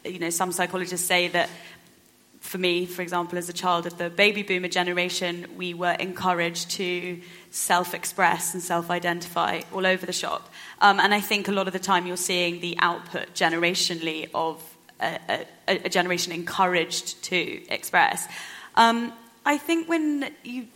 [0.03, 1.49] you know, some psychologists say that
[2.41, 6.71] for me, for example, as a child of the baby boomer generation, we were encouraged
[6.71, 10.49] to self express and self identify all over the shop.
[10.81, 14.61] Um, and I think a lot of the time you're seeing the output generationally of
[14.99, 18.27] a, a, a generation encouraged to express.
[18.79, 19.11] Um,
[19.45, 20.67] I think when you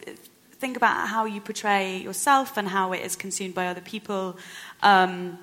[0.60, 4.38] think about how you portray yourself and how it is consumed by other people,
[4.82, 5.40] um,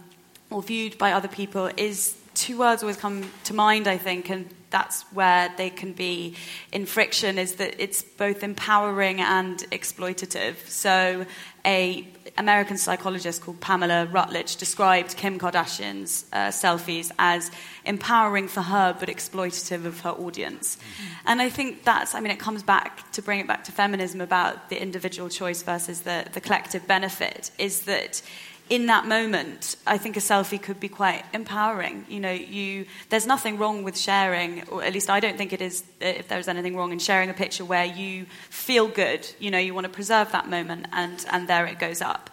[0.50, 4.48] or viewed by other people is two words always come to mind, I think, and
[4.70, 6.36] that's where they can be
[6.72, 10.56] in friction is that it's both empowering and exploitative.
[10.68, 11.26] So,
[11.66, 17.50] a American psychologist called Pamela Rutledge described Kim Kardashian's uh, selfies as
[17.84, 20.76] empowering for her but exploitative of her audience.
[20.76, 21.14] Mm-hmm.
[21.26, 24.22] And I think that's, I mean, it comes back to bring it back to feminism
[24.22, 28.22] about the individual choice versus the, the collective benefit, is that
[28.70, 32.06] in that moment, I think a selfie could be quite empowering.
[32.08, 35.60] You know, you, there's nothing wrong with sharing, or at least I don't think it
[35.60, 39.28] is, if there's anything wrong in sharing a picture where you feel good.
[39.40, 42.30] You know, you want to preserve that moment, and, and there it goes up.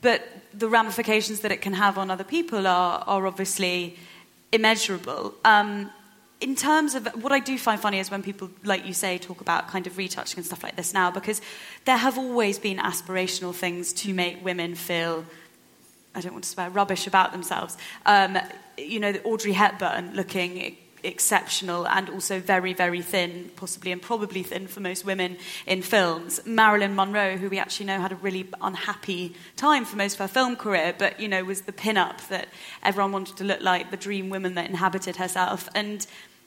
[0.00, 3.98] But the ramifications that it can have on other people are, are obviously
[4.52, 5.34] immeasurable.
[5.44, 5.90] Um,
[6.40, 9.40] in terms of what I do find funny is when people, like you say, talk
[9.40, 11.40] about kind of retouching and stuff like this now, because
[11.84, 15.24] there have always been aspirational things to make women feel
[16.14, 17.76] I don't want to swear, rubbish about themselves.
[18.06, 18.38] Um,
[18.76, 24.66] you know, Audrey Hepburn looking exceptional and also very, very thin, possibly and probably thin
[24.66, 26.40] for most women in films.
[26.46, 30.28] Marilyn Monroe, who we actually know had a really unhappy time for most of her
[30.28, 32.48] film career, but, you know, was the pin-up that
[32.82, 35.68] everyone wanted to look like, the dream woman that inhabited herself.
[35.74, 36.06] And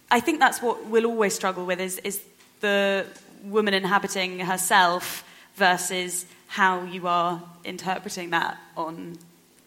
[0.09, 2.21] I think that's what we'll always struggle with is, is
[2.61, 3.05] the
[3.43, 5.23] woman inhabiting herself
[5.55, 9.17] versus how you are interpreting that on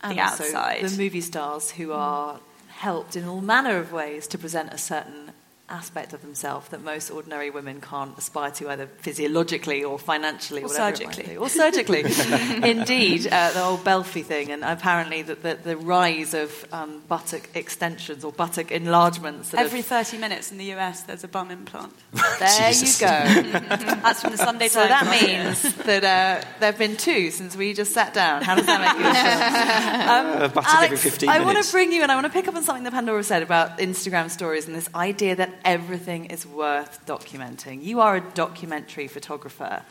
[0.03, 0.85] and the outside.
[0.85, 5.33] The movie stars who are helped in all manner of ways to present a certain
[5.71, 10.69] aspect of themselves that most ordinary women can't aspire to, either physiologically or financially, or
[10.69, 12.01] surgically, or surgically.
[12.69, 17.49] Indeed, uh, the old Belfie thing, and apparently the, the, the rise of um, buttock
[17.55, 19.55] extensions or buttock enlargements.
[19.55, 19.87] Every have...
[19.87, 21.93] thirty minutes in the US, there's a bum implant.
[22.39, 23.07] there you go.
[24.03, 24.73] That's from the Sunday Times.
[24.73, 28.43] So that means that uh, there have been two since we just sat down.
[28.43, 30.51] How does that make you feel?
[30.51, 31.43] Um, Alex, every 15 minutes.
[31.43, 33.23] I want to bring you, and I want to pick up on something that Pandora
[33.23, 37.83] said about Instagram stories and this idea that everything is worth documenting.
[37.83, 39.83] You are a documentary photographer.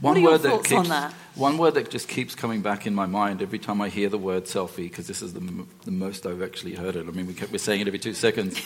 [0.00, 1.12] One what are your word thoughts that keeps, on that?
[1.34, 4.18] One word that just keeps coming back in my mind every time I hear the
[4.18, 7.06] word selfie, because this is the, the, most I've actually heard it.
[7.06, 8.58] I mean, we kept, we're saying it every two seconds.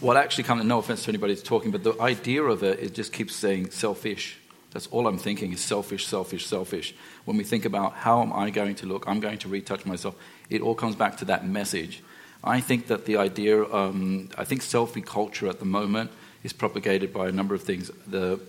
[0.00, 2.94] what actually comes, no offense to anybody who's talking, but the idea of it, it
[2.94, 4.38] just keeps saying selfish.
[4.72, 6.94] That's all I'm thinking is selfish, selfish, selfish.
[7.24, 10.14] When we think about how am I going to look, I'm going to retouch myself,
[10.48, 12.02] it all comes back to that message.
[12.42, 16.10] I think that the idea, um, I think selfie culture at the moment
[16.42, 17.90] is propagated by a number of things.
[18.06, 18.40] The,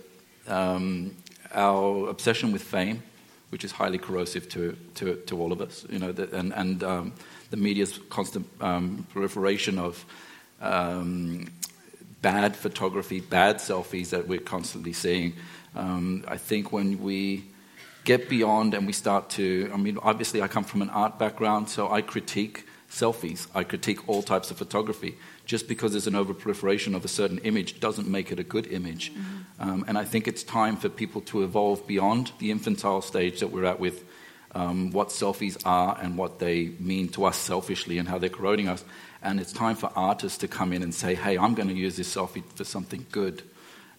[0.48, 1.14] um,
[1.52, 3.02] our obsession with fame,
[3.50, 6.82] which is highly corrosive to, to, to all of us, you know, the, and, and
[6.82, 7.12] um,
[7.50, 10.04] the media's constant um, proliferation of
[10.62, 11.52] um,
[12.22, 15.34] bad photography, bad selfies that we're constantly seeing.
[15.76, 17.44] Um, I think when we
[18.04, 21.68] get beyond and we start to, I mean, obviously I come from an art background,
[21.68, 23.46] so I critique selfies.
[23.54, 25.16] I critique all types of photography.
[25.46, 29.12] Just because there's an overproliferation of a certain image doesn't make it a good image.
[29.12, 29.68] Mm-hmm.
[29.68, 33.48] Um, and I think it's time for people to evolve beyond the infantile stage that
[33.48, 34.04] we're at with
[34.54, 38.68] um, what selfies are and what they mean to us selfishly and how they're corroding
[38.68, 38.84] us.
[39.22, 41.96] And it's time for artists to come in and say, hey, I'm going to use
[41.96, 43.42] this selfie for something good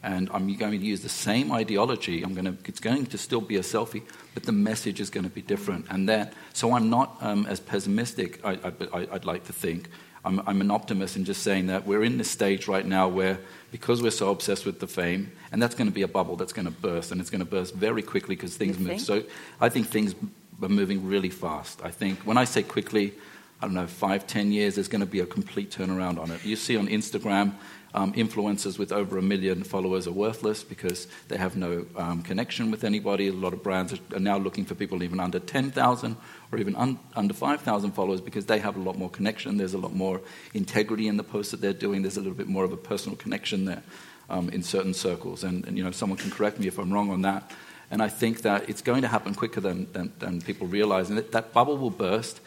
[0.03, 2.23] and I'm going to use the same ideology.
[2.23, 5.23] I'm going to, it's going to still be a selfie, but the message is going
[5.23, 5.85] to be different.
[5.89, 9.89] And that, so I'm not um, as pessimistic, I, would like to think.
[10.25, 13.39] I'm, I'm, an optimist in just saying that we're in this stage right now where,
[13.71, 16.53] because we're so obsessed with the fame, and that's going to be a bubble that's
[16.53, 19.01] going to burst, and it's going to burst very quickly because things move.
[19.01, 19.23] So
[19.59, 20.15] I think things
[20.61, 21.81] are moving really fast.
[21.83, 23.13] I think when I say quickly,
[23.61, 26.43] I don't know, five, ten years, there's going to be a complete turnaround on it.
[26.45, 27.53] You see on Instagram,
[27.93, 32.71] um, influencers with over a million followers are worthless because they have no um, connection
[32.71, 33.27] with anybody.
[33.27, 36.17] A lot of brands are now looking for people even under 10,000
[36.51, 39.57] or even un- under 5,000 followers because they have a lot more connection.
[39.57, 40.21] There's a lot more
[40.53, 42.01] integrity in the posts that they're doing.
[42.01, 43.83] There's a little bit more of a personal connection there
[44.29, 45.43] um, in certain circles.
[45.43, 47.51] And, and, you know, someone can correct me if I'm wrong on that.
[47.91, 51.09] And I think that it's going to happen quicker than, than, than people realize.
[51.09, 52.39] And that, that bubble will burst,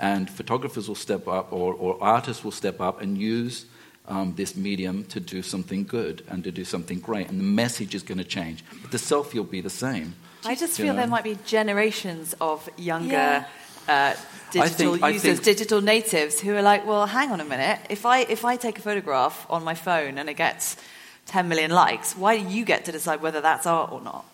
[0.00, 3.66] and photographers will step up, or, or artists will step up and use
[4.06, 7.28] um, this medium to do something good and to do something great.
[7.28, 8.64] And the message is going to change.
[8.82, 10.14] But the selfie will be the same.
[10.44, 11.00] I just feel know?
[11.00, 13.12] there might be generations of younger.
[13.12, 13.46] Yeah.
[13.86, 14.14] Uh,
[14.50, 17.80] digital think, users, think, digital natives, who are like, well, hang on a minute.
[17.90, 20.76] If I if I take a photograph on my phone and it gets
[21.26, 24.24] 10 million likes, why do you get to decide whether that's art or not?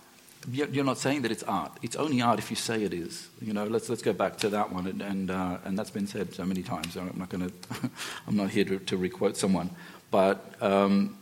[0.49, 1.73] You're not saying that it's art.
[1.83, 3.29] It's only art if you say it is.
[3.43, 6.07] You know, let's let's go back to that one, and and, uh, and that's been
[6.07, 6.97] said so many times.
[6.97, 7.91] I'm not going to.
[8.27, 9.71] I'm not here to, to requote someone,
[10.11, 11.19] but um,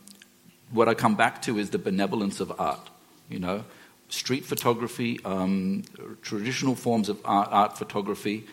[0.71, 2.89] what I come back to is the benevolence of art.
[3.29, 3.65] You know,
[4.07, 5.83] street photography, um,
[6.21, 8.45] traditional forms of art, art photography,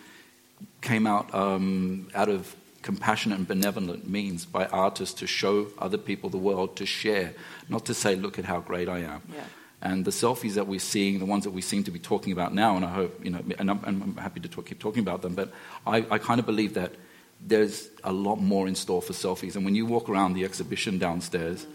[0.81, 6.29] came out um, out of compassionate and benevolent means by artists to show other people
[6.29, 7.33] the world, to share,
[7.67, 9.21] not to say, look at how great I am.
[9.33, 9.43] Yeah.
[9.81, 12.53] And the selfies that we're seeing, the ones that we seem to be talking about
[12.53, 15.01] now, and I hope, you know, and I'm, and I'm happy to talk, keep talking
[15.01, 15.53] about them, but
[15.85, 16.93] I, I kind of believe that
[17.39, 19.55] there's a lot more in store for selfies.
[19.55, 21.67] And when you walk around the exhibition downstairs,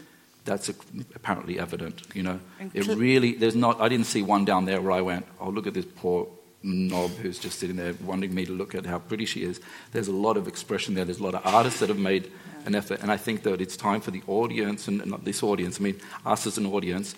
[0.44, 0.74] that's a,
[1.14, 2.40] apparently evident, you know.
[2.74, 5.68] It really, there's not, I didn't see one down there where I went, oh, look
[5.68, 6.26] at this poor
[6.64, 9.60] knob who's just sitting there wanting me to look at how pretty she is.
[9.92, 11.04] There's a lot of expression there.
[11.04, 12.32] There's a lot of artists that have made
[12.64, 13.00] an effort.
[13.00, 16.00] And I think that it's time for the audience, and not this audience, I mean,
[16.26, 17.14] us as an audience,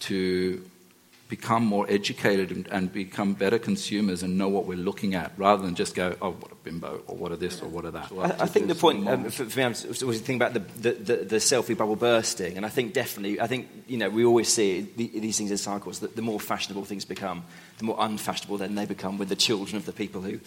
[0.00, 0.62] to
[1.28, 5.64] become more educated and, and, become better consumers and know what we're looking at rather
[5.64, 8.12] than just go, oh, what a bimbo, or what are this, or what are that.
[8.12, 10.92] I, I think the point um, for, for, me, I was thinking about the, the,
[10.92, 14.48] the, the, selfie bubble bursting, and I think definitely, I think, you know, we always
[14.48, 17.42] see these things in cycles, that the more fashionable things become,
[17.78, 20.38] the more unfashionable then they become with the children of the people who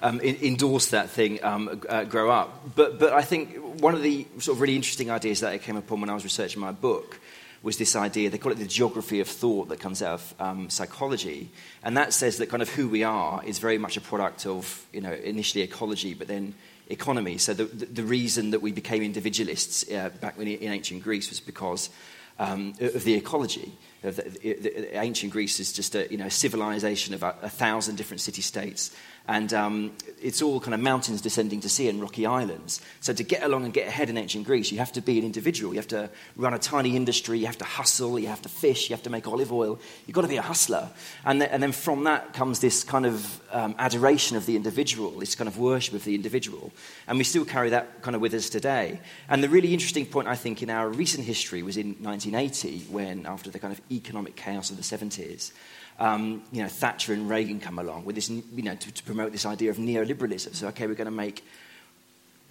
[0.00, 2.76] um, in, endorse that thing um, uh, grow up.
[2.76, 5.76] But, but I think one of the sort of really interesting ideas that I came
[5.76, 7.18] upon when I was researching my book
[7.62, 10.70] was this idea, they call it the geography of thought that comes out of um,
[10.70, 11.50] psychology.
[11.82, 14.86] And that says that kind of who we are is very much a product of,
[14.92, 16.54] you know, initially ecology, but then
[16.88, 17.36] economy.
[17.38, 21.28] So the, the, the reason that we became individualists uh, back when, in ancient Greece
[21.28, 21.90] was because
[22.38, 23.72] um, of the ecology.
[24.02, 27.96] Of the, the, ancient Greece is just a you know, civilization of a, a thousand
[27.96, 28.96] different city states
[29.30, 32.80] and um, it's all kind of mountains descending to sea and rocky islands.
[33.00, 35.24] So to get along and get ahead in ancient Greece, you have to be an
[35.24, 35.72] individual.
[35.72, 37.38] You have to run a tiny industry.
[37.38, 38.18] You have to hustle.
[38.18, 38.90] You have to fish.
[38.90, 39.78] You have to make olive oil.
[40.04, 40.90] You've got to be a hustler.
[41.24, 45.12] And, th- and then from that comes this kind of um, adoration of the individual,
[45.12, 46.72] this kind of worship of the individual.
[47.06, 48.98] And we still carry that kind of with us today.
[49.28, 53.26] And the really interesting point, I think, in our recent history was in 1980, when
[53.26, 55.52] after the kind of economic chaos of the 70s,
[56.00, 59.32] um, you know, Thatcher and Reagan come along with this, you know, to, to promote
[59.32, 60.54] this idea of neoliberalism.
[60.54, 61.44] So, okay, we're going to make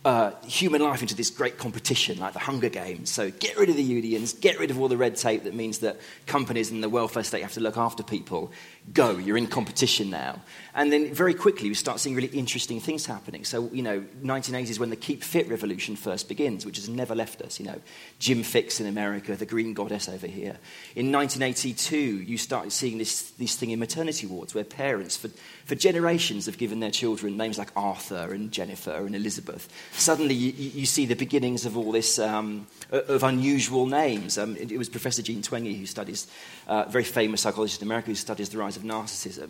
[0.05, 3.09] uh, human life into this great competition, like the Hunger Games.
[3.09, 5.79] So get rid of the unions, get rid of all the red tape that means
[5.79, 8.51] that companies and the welfare state have to look after people.
[8.93, 10.41] Go, you're in competition now.
[10.73, 13.43] And then very quickly we start seeing really interesting things happening.
[13.43, 17.41] So, you know, 1980s when the Keep Fit revolution first begins, which has never left
[17.41, 17.59] us.
[17.59, 17.81] You know,
[18.19, 20.57] Jim Fixx in America, the Green Goddess over here.
[20.95, 25.29] In 1982, you start seeing this, this thing in maternity wards where parents, for,
[25.65, 30.51] for generations, have given their children names like Arthur and Jennifer and Elizabeth suddenly you,
[30.51, 34.37] you, see the beginnings of all this um, of unusual names.
[34.37, 36.27] Um, it, it, was Professor Jean Twenge who studies,
[36.69, 39.49] uh, very famous psychologist in America who studies the rise of narcissism.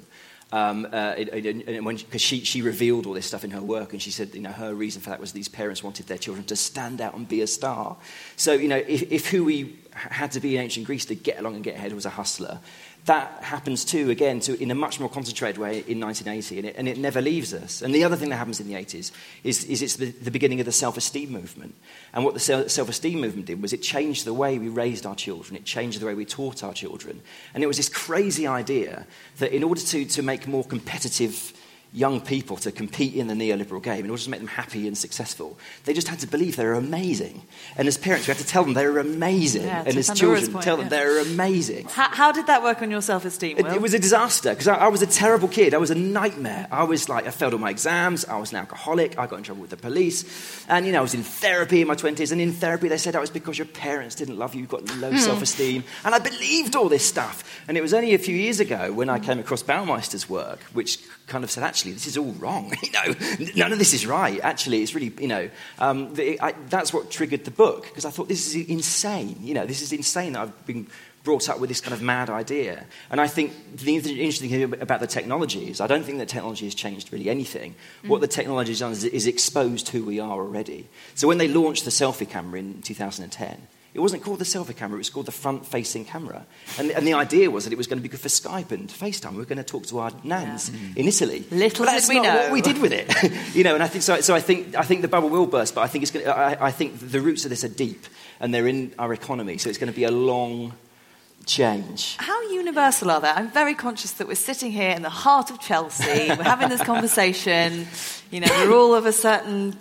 [0.52, 4.34] Um, uh, because she, she revealed all this stuff in her work, and she said,
[4.34, 7.14] you know, her reason for that was these parents wanted their children to stand out
[7.14, 7.98] and be a star.
[8.36, 11.38] So, you know, if, if who we had to be in ancient Greece to get
[11.38, 12.60] along and get ahead was a hustler,
[13.06, 16.76] that happens too, again, to, in a much more concentrated way in 1980, and it,
[16.78, 17.82] and it never leaves us.
[17.82, 19.12] And the other thing that happens in the 80s
[19.43, 21.76] is, is it's the, the beginning of the self esteem movement.
[22.14, 25.16] And what the self esteem movement did was it changed the way we raised our
[25.16, 27.22] children, it changed the way we taught our children.
[27.54, 31.54] And it was this crazy idea that in order to, to make more competitive
[31.92, 34.96] young people to compete in the neoliberal game in order to make them happy and
[34.96, 35.58] successful.
[35.86, 37.42] They just had to believe they were amazing.
[37.78, 39.64] And as parents, we had to tell them they were amazing.
[39.64, 41.00] Yeah, and as children, point, tell them yeah.
[41.00, 41.88] they were amazing.
[41.88, 43.58] How, how, did that work on your self esteem?
[43.58, 45.74] It, it, was a disaster because I, I, was a terrible kid.
[45.74, 46.68] I was a nightmare.
[46.72, 48.24] I was like, I failed all my exams.
[48.26, 49.18] I was an alcoholic.
[49.18, 50.66] I got in trouble with the police.
[50.70, 52.32] And, you know, I was in therapy in my 20s.
[52.32, 54.62] And in therapy, they said that was because your parents didn't love you.
[54.62, 55.18] You've got low hmm.
[55.18, 55.84] self esteem.
[56.06, 57.64] And I believed all this stuff.
[57.68, 61.00] And it was only a few years ago when I came across Baumeister's work, which
[61.26, 62.74] kind of said, actually, this is all wrong.
[62.84, 63.16] you know,
[63.56, 64.40] none of this is right.
[64.42, 65.50] Actually, it's really, you know,
[65.80, 69.38] um, the, I, that's what triggered the book because I thought this is insane.
[69.42, 70.88] You know, this is insane that I've been
[71.24, 72.86] brought up with this kind of mad idea.
[73.10, 76.66] And I think the interesting thing about the technology is I don't think that technology
[76.66, 77.76] has changed really anything.
[78.04, 78.10] Mm.
[78.10, 80.88] What the technology has done is, is exposed who we are already.
[81.16, 83.68] So when they launched the selfie camera in 2010,
[84.00, 86.45] it wasn't called the selfie camera, it was called the front facing camera.
[86.78, 88.88] And, and, the idea was that it was going to be good for Skype and
[88.88, 89.32] FaceTime.
[89.32, 91.02] We were going to talk to our nans yeah.
[91.02, 91.43] in Italy.
[91.52, 92.41] Little but that's did we not know.
[92.43, 93.12] what we did with it.
[93.56, 95.76] you know, and I think, so, so I, think, I think the bubble will burst,
[95.76, 98.06] but I think, it's going to, I, I think the roots of this are deep
[98.39, 99.58] and they're in our economy.
[99.58, 100.72] So it's going to be a long
[101.45, 102.16] change.
[102.20, 103.28] How universal are they?
[103.28, 106.30] I'm very conscious that we're sitting here in the heart of Chelsea.
[106.30, 107.86] we're having this conversation.
[108.32, 109.76] You know, we're all of a certain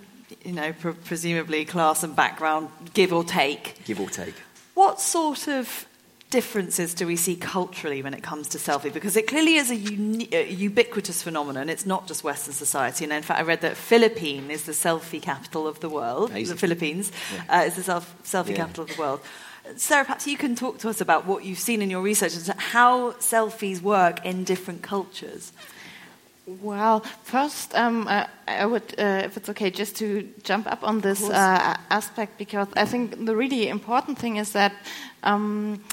[0.44, 3.84] you know, pre- presumably class and background, give or take.
[3.84, 4.34] Give or take.
[4.74, 5.86] What sort of
[6.30, 8.92] differences do we see culturally when it comes to selfie?
[8.92, 11.68] Because it clearly is a, uni- a ubiquitous phenomenon.
[11.68, 13.04] It's not just Western society.
[13.04, 16.30] And in fact, I read that Philippine is the selfie capital of the world.
[16.30, 16.54] Amazing.
[16.54, 17.60] The Philippines yeah.
[17.60, 18.56] uh, is the self- selfie yeah.
[18.56, 19.20] capital of the world.
[19.76, 22.46] Sarah, perhaps you can talk to us about what you've seen in your research and
[22.58, 25.52] how selfies work in different cultures.
[26.62, 31.00] Well, first, um, I, I would, uh, if it's okay, just to jump up on
[31.00, 34.72] this uh, aspect because I think the really important thing is that
[35.22, 35.84] um,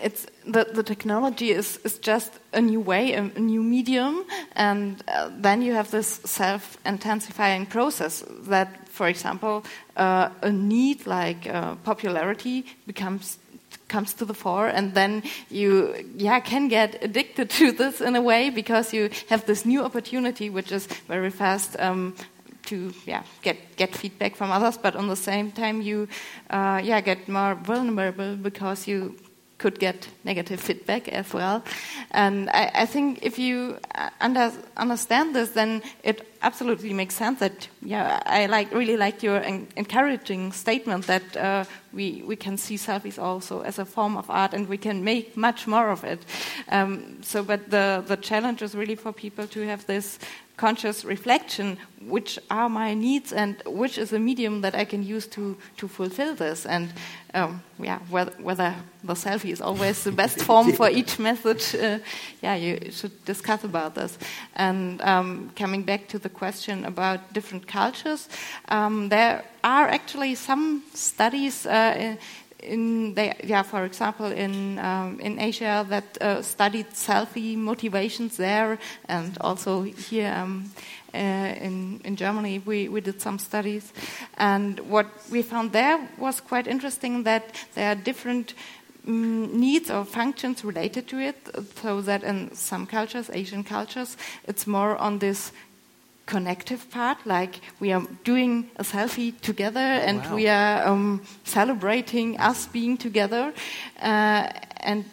[0.00, 5.02] it's the, the technology is, is just a new way, a, a new medium, and
[5.08, 9.64] uh, then you have this self-intensifying process that, for example,
[9.96, 13.38] uh, a need like uh, popularity becomes
[13.94, 18.22] comes to the fore and then you yeah can get addicted to this in a
[18.30, 22.14] way because you have this new opportunity which is very fast um,
[22.66, 22.76] to
[23.06, 24.76] yeah get get feedback from others.
[24.78, 26.08] But on the same time you
[26.50, 29.14] uh, yeah get more vulnerable because you
[29.58, 31.62] could get negative feedback as well.
[32.10, 33.78] And I, I think if you
[34.20, 39.40] under, understand this, then it absolutely makes sense that, yeah, I like, really like your
[39.42, 44.28] en encouraging statement that uh, we, we can see selfies also as a form of
[44.28, 46.20] art and we can make much more of it.
[46.68, 50.18] Um, so, but the, the challenge is really for people to have this
[50.56, 55.26] conscious reflection which are my needs and which is a medium that I can use
[55.28, 56.66] to, to fulfill this.
[56.66, 56.92] And
[57.32, 61.98] um, yeah, whether, whether, the selfie is always the best form for each message, uh,
[62.42, 64.16] yeah, you should discuss about this.
[64.54, 68.28] And um, coming back to the question about different cultures,
[68.68, 71.66] um, there are actually some studies.
[71.66, 72.16] Uh,
[72.64, 78.78] in they, yeah, for example, in um, in Asia that uh, studied selfie motivations there,
[79.08, 80.70] and also here um,
[81.14, 83.92] uh, in in Germany we we did some studies,
[84.38, 87.44] and what we found there was quite interesting that
[87.74, 88.54] there are different
[89.06, 91.36] mm, needs or functions related to it.
[91.82, 94.16] So that in some cultures, Asian cultures,
[94.48, 95.52] it's more on this
[96.26, 100.34] connective part, like we are doing a selfie together and wow.
[100.34, 103.52] we are um, celebrating us being together.
[104.00, 104.50] Uh,
[104.80, 105.04] and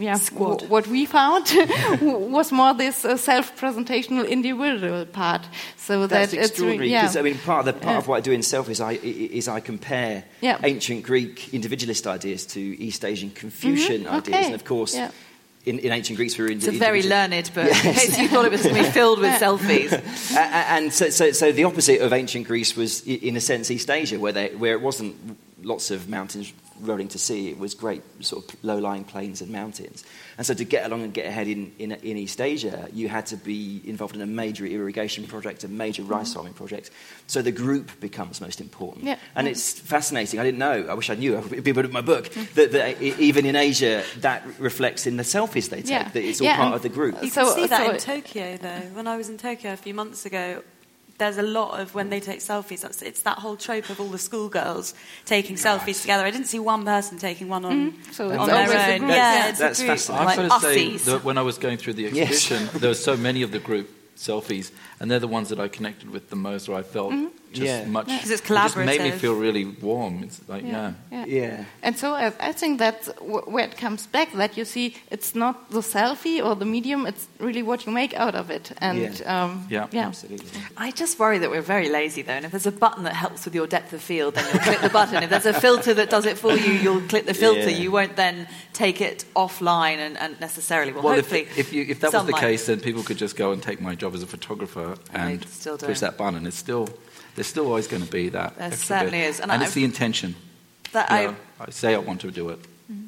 [0.00, 1.46] yeah, what we found
[2.00, 5.46] was more this uh, self-presentational individual part.
[5.76, 6.86] So That's that extraordinary.
[6.86, 7.02] It's, yeah.
[7.02, 7.98] Because I mean, part of the part yeah.
[7.98, 10.58] of what I do in self is I is I compare yeah.
[10.62, 14.14] ancient Greek individualist ideas to East Asian Confucian mm-hmm.
[14.14, 14.46] ideas, okay.
[14.46, 14.96] and of course.
[15.66, 16.56] In, in, ancient Greece we were in.
[16.56, 17.66] It's a very learned book.
[17.66, 17.84] Yes.
[17.84, 19.92] In case you thought it was going to be filled with selfies.
[20.34, 24.18] and so, so, so, the opposite of ancient Greece was, in a sense, East Asia,
[24.18, 27.50] where, they, where it wasn't lots of mountains rolling to sea.
[27.50, 30.04] It was great sort of low-lying plains and mountains.
[30.38, 33.26] And so to get along and get ahead in, in, in, East Asia, you had
[33.26, 36.90] to be involved in a major irrigation project, a major rice farming project.
[37.26, 39.04] So the group becomes most important.
[39.04, 39.18] Yeah.
[39.34, 39.52] And yeah.
[39.52, 40.40] it's fascinating.
[40.40, 40.86] I didn't know.
[40.88, 41.36] I wish I knew.
[41.38, 42.30] It'd be in my book.
[42.30, 42.54] Mm.
[42.54, 45.90] That, that, even in Asia, that reflects in the selfies they take.
[45.90, 46.08] Yeah.
[46.08, 47.22] That it's all yeah, part of the group.
[47.22, 48.80] You so, can see that so in Tokyo, though.
[48.94, 50.62] When I was in Tokyo a few months ago,
[51.20, 53.02] there's a lot of when they take selfies.
[53.02, 54.94] It's that whole trope of all the schoolgirls
[55.26, 56.24] taking selfies together.
[56.24, 58.12] I didn't see one person taking one on, mm.
[58.12, 59.08] so on their own.
[59.08, 60.26] Yeah, that's, fascinating.
[60.26, 62.72] I've got to say that when I was going through the exhibition, yes.
[62.72, 66.10] there were so many of the group selfies, and they're the ones that I connected
[66.10, 67.36] with the most, or I felt mm-hmm.
[67.52, 67.84] Just yeah.
[67.84, 68.06] much.
[68.06, 68.84] Because it's collaborative.
[68.84, 70.22] It just made me feel really warm.
[70.22, 70.92] It's like, yeah.
[71.10, 71.24] Yeah.
[71.26, 71.26] yeah.
[71.26, 71.64] yeah.
[71.82, 75.34] And so I, I think that's w- where it comes back that you see it's
[75.34, 78.72] not the selfie or the medium, it's really what you make out of it.
[78.78, 79.86] And yeah, um, yeah.
[79.90, 80.06] yeah.
[80.06, 80.48] absolutely.
[80.76, 82.32] I just worry that we're very lazy, though.
[82.32, 84.80] And if there's a button that helps with your depth of field, then you'll click
[84.80, 85.22] the button.
[85.22, 87.70] If there's a filter that does it for you, you'll click the filter.
[87.70, 90.92] You won't then take it offline and, and necessarily.
[90.92, 91.42] Well, well hopefully.
[91.42, 93.80] If, if, you, if that was the case, then people could just go and take
[93.80, 95.40] my job as a photographer and
[95.78, 96.46] push that button.
[96.46, 96.88] It's still
[97.40, 98.58] there's still always going to be that.
[98.58, 99.30] There certainly bit.
[99.30, 100.34] is, and, and it's the intention.
[100.92, 102.58] That I, I say I want to do it.
[102.92, 103.06] Mm-hmm.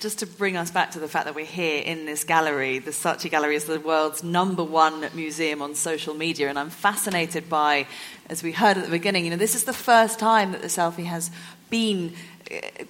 [0.00, 2.90] Just to bring us back to the fact that we're here in this gallery, the
[2.90, 7.86] Saatchi Gallery is the world's number one museum on social media, and I'm fascinated by,
[8.28, 10.66] as we heard at the beginning, you know, this is the first time that the
[10.66, 11.30] selfie has
[11.70, 12.12] been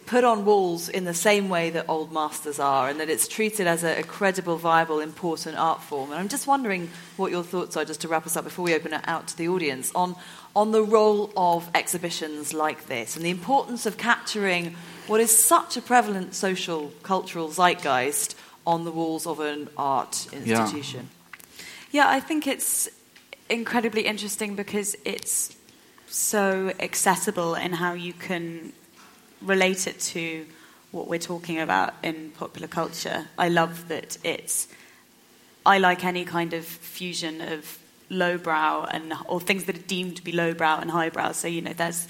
[0.07, 3.67] put on walls in the same way that old masters are, and that it's treated
[3.67, 6.11] as a, a, credible, viable, important art form.
[6.11, 8.75] And I'm just wondering what your thoughts are, just to wrap us up before we
[8.75, 10.17] open it out to the audience, on,
[10.55, 14.75] on the role of exhibitions like this and the importance of capturing
[15.07, 18.37] what is such a prevalent social, cultural zeitgeist
[18.67, 21.09] on the walls of an art institution.
[21.91, 22.89] Yeah, yeah I think it's
[23.49, 25.57] incredibly interesting because it's
[26.07, 28.73] so accessible in how you can
[29.41, 30.47] relate it to
[30.91, 33.27] what we're talking about in popular culture.
[33.39, 34.69] I love that it's.
[35.65, 37.79] I like any kind of fusion of
[38.11, 41.33] lowbrow and or things that are deemed to be lowbrow and highbrow.
[41.33, 42.07] So you know, there's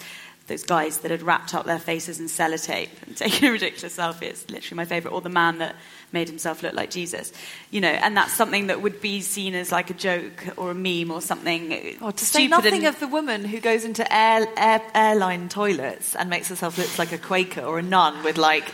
[0.50, 4.22] those guys that had wrapped up their faces in sellotape and taken a ridiculous selfie.
[4.22, 5.14] It's literally my favourite.
[5.14, 5.76] Or the man that
[6.12, 7.32] made himself look like Jesus.
[7.70, 10.74] You know, and that's something that would be seen as like a joke or a
[10.74, 11.96] meme or something.
[12.02, 16.28] Or to say nothing of the woman who goes into air, air, airline toilets and
[16.28, 18.68] makes herself look like a Quaker or a nun with like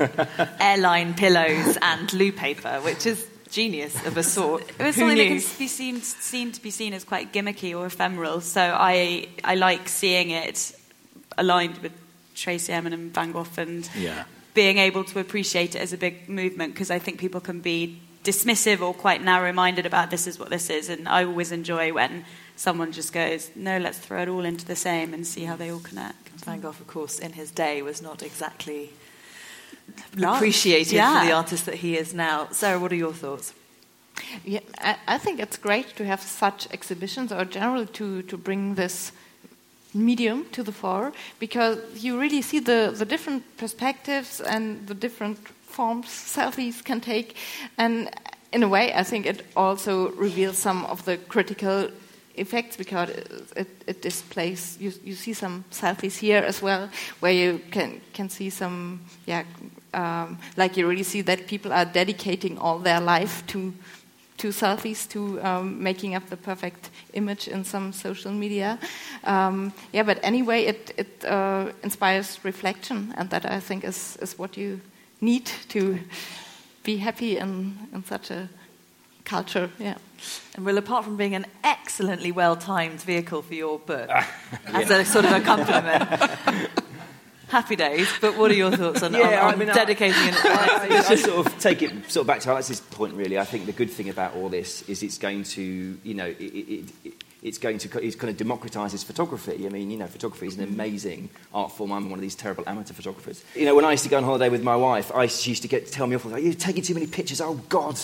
[0.60, 4.62] airline pillows and loo paper, which is genius of a sort.
[4.78, 5.40] it was Who something knew?
[5.40, 8.40] that can be seen, seen to be seen as quite gimmicky or ephemeral.
[8.40, 10.72] So I, I like seeing it
[11.36, 11.92] aligned with
[12.34, 14.24] Tracey Emin and Van Gogh and Yeah.
[14.54, 18.00] being able to appreciate it as a big movement because I think people can be
[18.24, 22.24] dismissive or quite narrow-minded about this is what this is, and I always enjoy when
[22.56, 25.70] someone just goes, no, let's throw it all into the same and see how they
[25.70, 26.28] all connect.
[26.44, 28.90] Van Gogh, of course, in his day was not exactly
[30.16, 30.36] Loved.
[30.36, 31.20] appreciated Yeah.
[31.20, 32.48] for the artist that he is now.
[32.50, 33.52] Sarah, what are your thoughts?
[34.44, 38.74] Yeah, I, I think it's great to have such exhibitions or generally to, to bring
[38.74, 39.12] this
[39.94, 45.38] medium to the fore because you really see the, the different perspectives and the different
[45.66, 47.36] forms selfies can take.
[47.78, 48.10] And
[48.52, 51.90] in a way, I think it also reveals some of the critical
[52.38, 53.10] effects because
[53.56, 56.88] it, it displays, you, you see some selfies here as well
[57.20, 59.44] where you can, can see some, yeah,
[59.94, 63.72] um, like you really see that people are dedicating all their life to
[64.38, 68.78] to selfies to um, making up the perfect image in some social media.
[69.24, 74.38] Um, yeah, but anyway, it, it uh, inspires reflection, and that I think is, is
[74.38, 74.80] what you
[75.20, 75.98] need to
[76.84, 78.48] be happy in, in such a
[79.28, 79.70] culture.
[79.78, 79.98] Yeah.
[80.56, 84.10] And well, apart from being an excellently well-timed vehicle for your book,
[84.66, 86.70] as a sort of a compliment,
[87.48, 88.08] happy days.
[88.20, 91.58] But what are your thoughts on, on, on dedicating an I, I, I sort of
[91.60, 93.14] take it sort of back to Alex's point.
[93.14, 96.26] Really, I think the good thing about all this is it's going to, you know,
[96.26, 99.66] it, it, it, it's going to it kind of democratises photography.
[99.66, 100.74] I mean, you know, photography is an mm-hmm.
[100.74, 101.92] amazing art form.
[101.92, 103.44] I'm one of these terrible amateur photographers.
[103.54, 105.62] You know, when I used to go on holiday with my wife, I she used
[105.62, 107.98] to get tell me off like, "You're taking too many pictures." Oh God.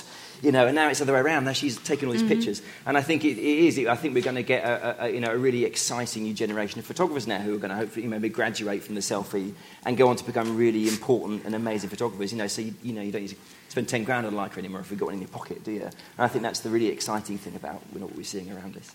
[0.45, 1.47] You know, and now it's the other way around.
[1.47, 2.35] Now she's taking all these mm-hmm.
[2.35, 3.79] pictures, and I think it, it is.
[3.79, 6.79] I think we're going to get a, a, you know a really exciting new generation
[6.79, 9.55] of photographers now who are going to hopefully maybe graduate from the selfie
[9.87, 12.31] and go on to become really important and amazing photographers.
[12.31, 13.37] You know, so you, you know you don't need to
[13.71, 15.73] spend ten grand on a Leica anymore if you've got one in your pocket, do
[15.73, 15.85] you?
[15.85, 18.77] And I think that's the really exciting thing about you know, what we're seeing around
[18.77, 18.95] us.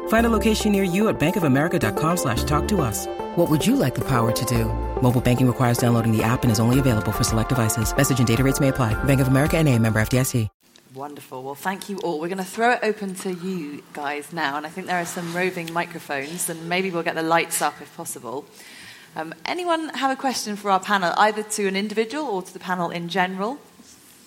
[0.11, 3.07] Find a location near you at bankofamerica.com slash talk to us.
[3.37, 4.65] What would you like the power to do?
[5.01, 7.95] Mobile banking requires downloading the app and is only available for select devices.
[7.95, 8.93] Message and data rates may apply.
[9.05, 10.49] Bank of America and a member FDIC.
[10.93, 11.41] Wonderful.
[11.43, 12.19] Well, thank you all.
[12.19, 15.05] We're going to throw it open to you guys now, and I think there are
[15.05, 18.43] some roving microphones, and maybe we'll get the lights up if possible.
[19.15, 22.59] Um, anyone have a question for our panel, either to an individual or to the
[22.59, 23.59] panel in general?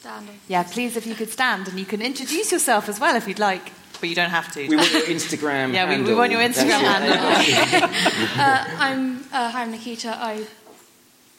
[0.00, 0.38] Standing.
[0.48, 3.38] Yeah, please, if you could stand, and you can introduce yourself as well if you'd
[3.38, 3.70] like,
[4.04, 4.68] but you don't have to.
[4.68, 5.72] We want your Instagram.
[5.72, 7.88] Yeah, we- we want your Instagram That's handle.
[8.44, 10.14] Uh, I'm uh, hi, I'm Nikita.
[10.14, 10.44] I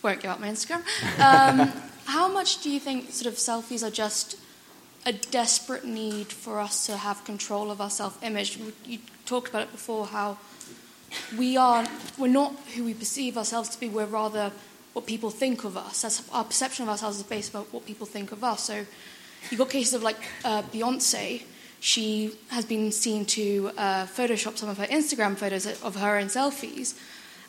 [0.01, 0.82] won't give up my Instagram.
[1.20, 1.72] Um,
[2.05, 4.38] how much do you think sort of selfies are just
[5.05, 8.57] a desperate need for us to have control of our self-image?
[8.84, 8.97] You
[9.28, 10.07] talked about it before.
[10.07, 10.39] How
[11.38, 11.86] we are
[12.18, 13.89] we're not who we perceive ourselves to be.
[13.89, 14.51] We're rather
[14.93, 16.01] what people think of us.
[16.01, 18.63] That's, our perception of ourselves is based on what people think of us.
[18.63, 18.86] So
[19.51, 21.43] you've got cases of like uh, Beyonce.
[21.86, 26.29] She has been seen to uh, Photoshop some of her Instagram photos of her in
[26.29, 26.95] selfies,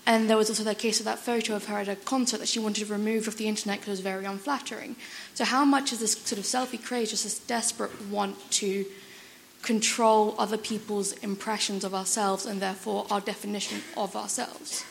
[0.05, 2.49] And there was also the case of that photo of her at a concert that
[2.49, 4.97] she wanted removed off the internet because it was very unflattering.
[5.33, 8.85] So, how much is this sort of selfie craze just this desperate want to
[9.63, 14.85] control other people's impressions of ourselves and therefore our definition of ourselves?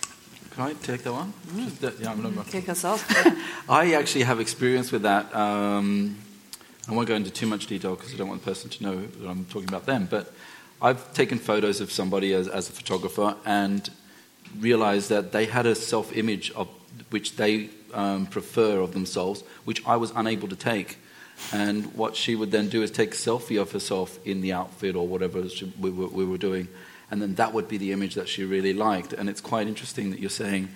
[0.55, 1.33] Can I take that one?
[1.55, 3.01] Just that- yeah, I'm not- Kick us off.
[3.69, 5.25] I actually have experience with that.
[5.35, 6.17] Um,
[6.87, 9.05] I won't go into too much detail because I don't want the person to know
[9.05, 10.07] that I'm talking about them.
[10.09, 10.31] But
[10.81, 13.89] I've taken photos of somebody as, as a photographer and
[14.59, 16.67] realized that they had a self image of
[17.09, 20.99] which they um, prefer of themselves, which I was unable to take.
[21.51, 24.95] And what she would then do is take a selfie of herself in the outfit
[24.95, 26.67] or whatever she- we were, we were doing.
[27.09, 29.11] And then that would be the image that she really liked.
[29.11, 30.69] And it's quite interesting that you're saying,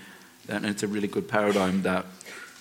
[0.48, 2.06] and it's a really good paradigm that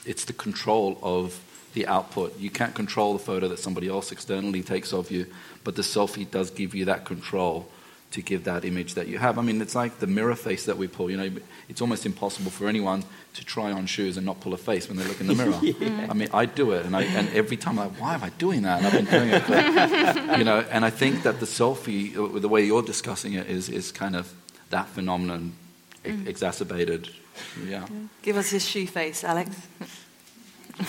[0.05, 1.40] it's the control of
[1.78, 2.38] the output.
[2.40, 5.26] You can't control the photo that somebody else externally takes of you,
[5.62, 7.68] but the selfie does give you that control
[8.10, 9.38] to give that image that you have.
[9.38, 11.08] I mean, it's like the mirror face that we pull.
[11.10, 11.30] You know,
[11.68, 13.04] it's almost impossible for anyone
[13.34, 15.60] to try on shoes and not pull a face when they look in the mirror.
[16.10, 18.30] I mean, I do it, and, I, and every time I'm like, why am I
[18.30, 18.78] doing that?
[18.78, 20.64] And I've been doing it, for, you know.
[20.70, 24.16] And I think that the selfie, uh, the way you're discussing it, is is kind
[24.16, 24.32] of
[24.70, 25.52] that phenomenon
[26.04, 27.08] e- exacerbated.
[27.64, 27.86] Yeah.
[28.22, 29.54] Give us your shoe face, Alex.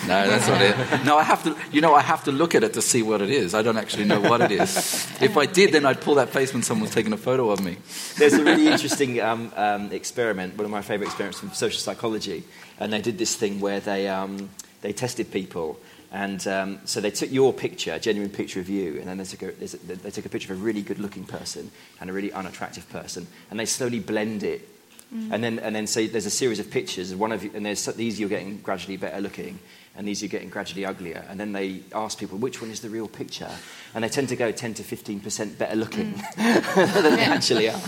[0.06, 1.04] No, that's not it.
[1.04, 1.56] No, I have to.
[1.72, 3.54] You know, I have to look at it to see what it is.
[3.54, 4.76] I don't actually know what it is.
[5.20, 7.60] If I did, then I'd pull that face when someone was taking a photo of
[7.60, 7.76] me.
[8.16, 12.44] There's a really interesting um, um, experiment, one of my favourite experiments from social psychology,
[12.78, 15.80] and they did this thing where they, um, they tested people.
[16.12, 19.24] And um, so they took your picture, a genuine picture of you, and then they
[19.24, 21.70] took, a, they took a picture of a really good looking person
[22.00, 24.68] and a really unattractive person, and they slowly blend it.
[25.12, 27.66] And then, and then so there's a series of pictures, and one of you, and
[27.66, 29.58] there's these you're getting gradually better looking,
[29.96, 31.24] and these you're getting gradually uglier.
[31.28, 33.50] And then they ask people which one is the real picture,
[33.94, 37.80] and they tend to go 10 to 15 percent better looking than they actually are.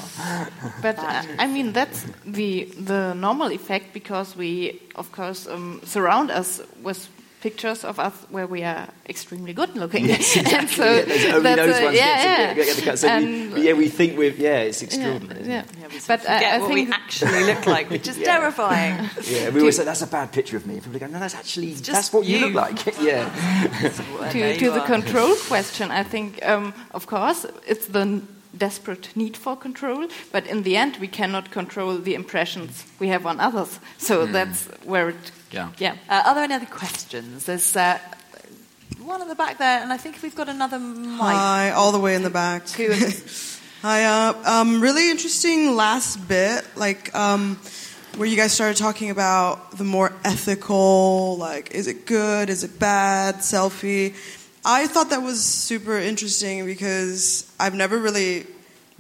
[0.83, 6.31] But uh, I mean that's the the normal effect because we of course um, surround
[6.31, 7.09] us with
[7.43, 10.07] pictures of us where we are extremely good looking.
[10.07, 10.55] Yes, exactly.
[10.59, 12.49] and so yeah, only those a- ones yeah, get, yeah.
[12.49, 12.99] to get the cut.
[12.99, 15.41] So we, yeah, we think we're yeah, it's extraordinary.
[15.41, 15.87] isn't yeah.
[15.87, 16.05] it?
[16.07, 18.39] But I, Forget I what think we actually look like, which is Yeah.
[18.39, 19.11] terrifying.
[19.25, 20.75] Yeah, we always say that's a bad picture of me.
[20.81, 22.39] People go, no, that's actually just that's what you.
[22.39, 22.47] you.
[22.47, 22.87] look like.
[23.01, 23.29] yeah.
[24.31, 24.87] To, to the are.
[24.87, 28.23] control question, I think, um, of course, it's the
[28.57, 33.27] desperate need for control, but in the end, we cannot control the impressions we have
[33.27, 33.81] on others.
[33.99, 35.33] So that's where it.
[35.53, 35.71] Yeah.
[35.79, 35.97] Yeah.
[36.09, 37.45] Uh, are there any other questions?
[37.45, 37.99] There's uh,
[39.01, 41.21] one at the back there, and I think we've got another mic.
[41.21, 42.69] Hi, all the way in the back.
[43.83, 47.57] Hi, uh, um, really interesting last bit, like um,
[48.17, 52.79] where you guys started talking about the more ethical, like is it good, is it
[52.79, 54.15] bad, selfie.
[54.65, 58.47] I thought that was super interesting because I've never really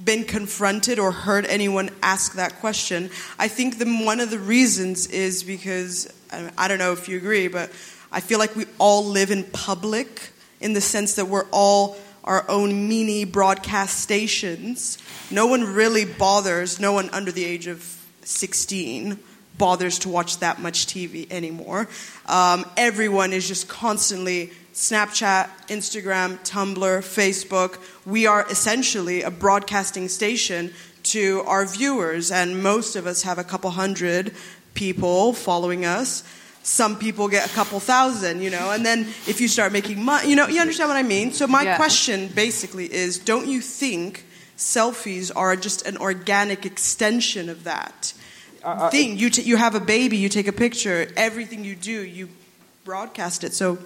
[0.05, 3.11] been confronted or heard anyone ask that question.
[3.38, 7.16] I think the, one of the reasons is because I I don't know if you
[7.16, 7.70] agree, but
[8.11, 10.30] I feel like we all live in public
[10.61, 14.98] in the sense that we're all our own mini broadcast stations.
[15.30, 17.82] No one really bothers, no one under the age of
[18.22, 19.18] 16
[19.59, 21.88] bothers to watch that much TV anymore.
[22.26, 27.79] Um, everyone is just constantly Snapchat, Instagram, Tumblr, Facebook.
[28.07, 30.73] We are essentially a broadcasting station
[31.05, 34.35] to our viewers, and most of us have a couple hundred
[34.75, 36.25] people following us.
[36.62, 40.31] Some people get a couple thousand, you know, and then if you start making money,
[40.31, 41.33] you know, you understand what I mean?
[41.33, 41.77] So, my Yeah.
[41.77, 44.25] question basically is don't you think
[44.57, 48.14] selfies are just an organic extension of that
[48.64, 49.18] uh, uh, thing?
[49.18, 52.29] You, t- you have a baby, you take a picture, everything you do, you
[52.85, 53.53] broadcast it.
[53.55, 53.79] So,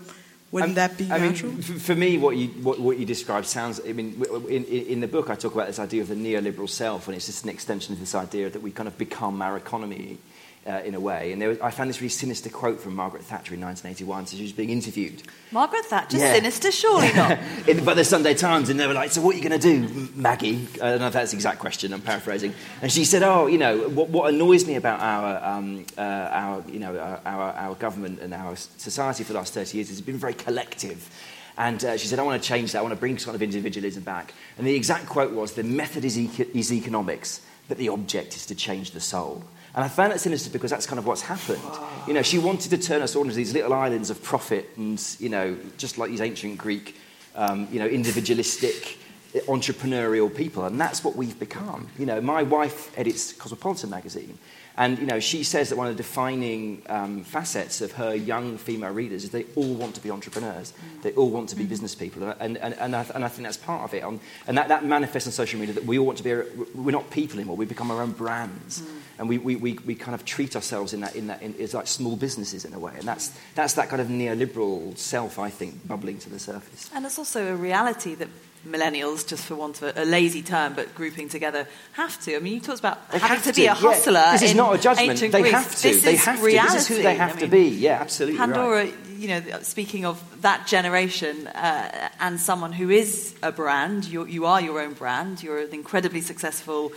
[0.52, 1.52] wouldn't that be I natural?
[1.52, 3.80] mean, for me, what you what, what you describe sounds.
[3.86, 6.08] I mean, w- w- in, in in the book, I talk about this idea of
[6.08, 8.96] the neoliberal self, and it's just an extension of this idea that we kind of
[8.96, 10.18] become our economy.
[10.66, 13.22] Uh, in a way, and there was, I found this really sinister quote from Margaret
[13.22, 14.26] Thatcher in 1981.
[14.26, 16.34] So she was being interviewed, Margaret Thatcher, Yeah.
[16.34, 17.38] sinister, surely not.
[17.68, 19.64] in, by the Sunday Times, and they were like, "So what are you going to
[19.86, 21.92] do, Maggie?" I don't know if that's the exact question.
[21.92, 22.52] I'm paraphrasing.
[22.82, 26.64] And she said, "Oh, you know, what, what annoys me about our, um, uh, our,
[26.68, 30.00] you know, our, our, our government and our society for the last 30 years has
[30.00, 31.08] been very collective."
[31.56, 32.80] And uh, she said, "I want to change that.
[32.80, 36.04] I want to bring kind of individualism back." And the exact quote was, "The method
[36.04, 39.44] is, eco- is economics, but the object is to change the soul."
[39.76, 41.60] And I found that sinister because that's kind of what's happened.
[42.08, 45.00] You know, she wanted to turn us all into these little islands of profit and,
[45.18, 46.96] you know, just like these ancient Greek,
[47.34, 48.96] um, you know, individualistic,
[49.34, 50.64] entrepreneurial people.
[50.64, 51.88] And that's what we've become.
[51.98, 54.38] You know, my wife edits Cosmopolitan magazine.
[54.78, 58.58] And you know, she says that one of the defining um, facets of her young
[58.58, 60.74] female readers is they all want to be entrepreneurs.
[61.02, 61.68] They all want to be mm.
[61.68, 64.04] business people, and, and, and, I, and I think that's part of it.
[64.04, 66.34] Um, and that, that manifests on social media that we all want to be.
[66.74, 67.56] We're not people anymore.
[67.56, 68.88] We become our own brands, mm.
[69.18, 71.72] and we, we, we, we, kind of treat ourselves in that in that in, as
[71.72, 72.92] like small businesses in a way.
[72.98, 76.90] And that's that's that kind of neoliberal self, I think, bubbling to the surface.
[76.94, 78.28] And it's also a reality that
[78.66, 82.36] millennials, just for want of a, a, lazy term, but grouping together, have to.
[82.36, 84.12] I mean, you talked about they having to, to, be a hustler.
[84.12, 84.32] Yeah.
[84.32, 85.20] This is not a judgment.
[85.20, 85.52] They Greece.
[85.52, 85.82] have to.
[85.82, 86.68] This they is have reality.
[86.68, 86.74] to.
[86.74, 87.68] This is who they have I to be.
[87.68, 88.38] Yeah, absolutely.
[88.38, 88.94] Pandora, right.
[89.16, 94.46] you know, speaking of that generation uh, and someone who is a brand, you, you
[94.46, 95.42] are your own brand.
[95.42, 96.92] You're an incredibly successful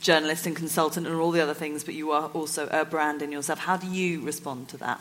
[0.00, 3.32] journalist and consultant and all the other things, but you are also a brand in
[3.32, 3.60] yourself.
[3.60, 5.00] How do you respond to that?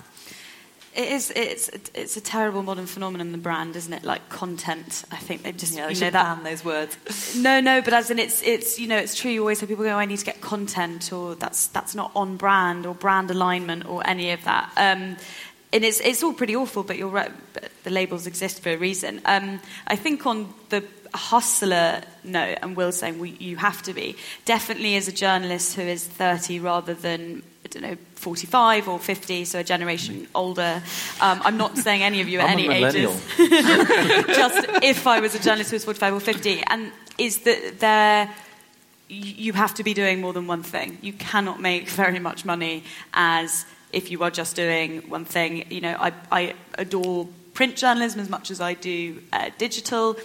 [0.94, 1.32] It is.
[1.36, 1.70] It's.
[1.94, 3.32] It's a terrible modern phenomenon.
[3.32, 4.04] The brand, isn't it?
[4.04, 5.06] Like content.
[5.12, 5.74] I think they just.
[5.76, 6.36] Yeah, you know that.
[6.36, 6.98] ban those words.
[7.38, 7.82] No, no.
[7.82, 8.44] But as in, it's.
[8.44, 8.78] It's.
[8.78, 9.32] You know, it's true.
[9.32, 12.12] You always have people go, oh, "I need to get content," or "That's that's not
[12.16, 14.72] on brand," or brand alignment, or any of that.
[14.76, 15.16] Um,
[15.74, 16.84] and it's it's all pretty awful.
[16.84, 17.32] But you're right.
[17.54, 19.22] But the labels exist for a reason.
[19.26, 20.84] Um, I think on the
[21.14, 24.16] hustler note, and Will saying we, you have to be
[24.46, 29.60] definitely as a journalist who is 30 rather than don't know 45 or 50, so
[29.60, 30.84] a generation older.
[31.22, 33.22] Um, I'm not saying any of you at any ages.
[33.38, 38.30] Just if I was a journalist who was 45 or 50, and is that there
[39.12, 40.98] you have to be doing more than one thing.
[41.02, 45.70] You cannot make very much money as if you are just doing one thing.
[45.70, 50.16] You know, I, I adore print journalism as much as I do uh, digital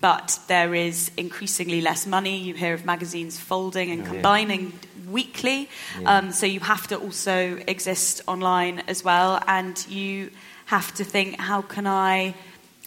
[0.00, 2.38] but there is increasingly less money.
[2.38, 5.10] You hear of magazines folding and combining yeah.
[5.10, 5.68] weekly,
[6.00, 6.18] yeah.
[6.18, 10.30] Um, so you have to also exist online as well, and you
[10.66, 12.34] have to think, how can I,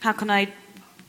[0.01, 0.53] how can I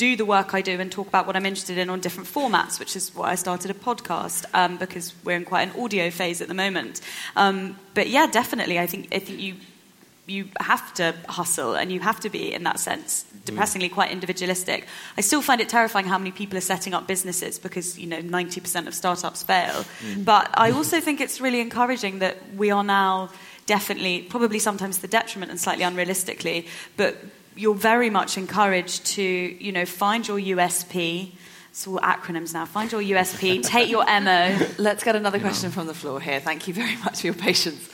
[0.01, 2.81] do the work I do and talk about what I'm interested in on different formats,
[2.81, 6.41] which is why I started a podcast um, because we're in quite an audio phase
[6.41, 7.03] at the moment.
[7.37, 9.57] Um, but yeah, definitely, I think I think you
[10.31, 13.95] you have to hustle and you have to be, in that sense, depressingly mm.
[13.95, 14.87] quite individualistic.
[15.19, 18.23] I still find it terrifying how many people are setting up businesses because, you know,
[18.23, 19.85] 90% of startups fail.
[20.05, 20.25] Mm.
[20.25, 23.31] But I also think it's really encouraging that we are now
[23.67, 27.17] definitely, probably sometimes the detriment and slightly unrealistically, but
[27.57, 31.33] you're very much encouraged to, you know, find your USP.
[31.71, 32.67] It's all acronyms now.
[32.67, 34.59] Find your USP, take your MO.
[34.79, 36.41] Let's get another question from the floor here.
[36.41, 37.91] Thank you very much for your patience.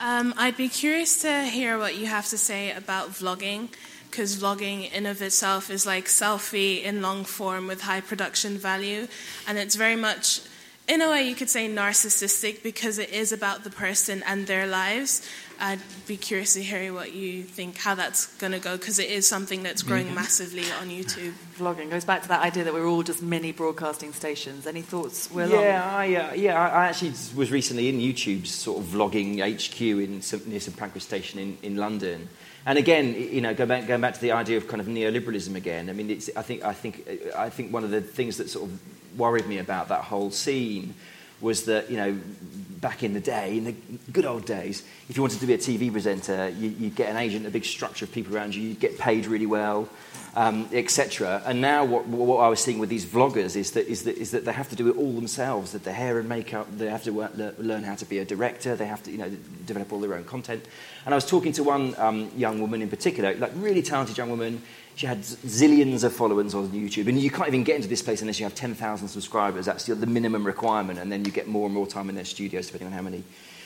[0.00, 3.68] Um, I'd be curious to hear what you have to say about vlogging,
[4.10, 9.06] because vlogging in of itself is like selfie in long form with high production value,
[9.46, 10.40] and it's very much,
[10.86, 14.66] in a way, you could say narcissistic because it is about the person and their
[14.66, 15.26] lives.
[15.58, 19.08] I'd be curious to hear what you think, how that's going to go, because it
[19.08, 20.16] is something that's growing mm-hmm.
[20.16, 21.32] massively on YouTube.
[21.56, 24.66] Vlogging goes back to that idea that we're all just mini broadcasting stations.
[24.66, 25.48] Any thoughts, Will?
[25.48, 30.20] Yeah, I, uh, yeah, I actually was recently in YouTube's sort of vlogging HQ in
[30.20, 32.28] some, near St Pancras Station in, in London.
[32.66, 35.54] And again, you know, going back, going back to the idea of kind of neoliberalism
[35.54, 35.88] again.
[35.88, 38.70] I mean, it's, I think, I think, I think one of the things that sort
[38.70, 38.80] of
[39.16, 40.94] worried me about that whole scene
[41.40, 42.18] was that, you know,
[42.80, 43.74] back in the day, in the
[44.12, 47.16] good old days, if you wanted to be a TV presenter, you, would get an
[47.16, 49.88] agent, a big structure of people around you, you'd get paid really well,
[50.36, 51.42] um, etc.
[51.46, 54.32] And now what, what, I was seeing with these vloggers is that, is, that, is
[54.32, 57.04] that they have to do it all themselves, that the hair and makeup, they have
[57.04, 59.30] to work, learn how to be a director, they have to you know,
[59.66, 60.64] develop all their own content.
[61.04, 64.30] And I was talking to one um, young woman in particular, like really talented young
[64.30, 64.62] woman,
[64.96, 68.20] she had zillions of followers on YouTube, and you can't even get into this place
[68.20, 69.66] unless you have 10,000 subscribers.
[69.66, 72.66] That's the minimum requirement, and then you get more and more time in their studios,
[72.66, 73.24] depending on how many.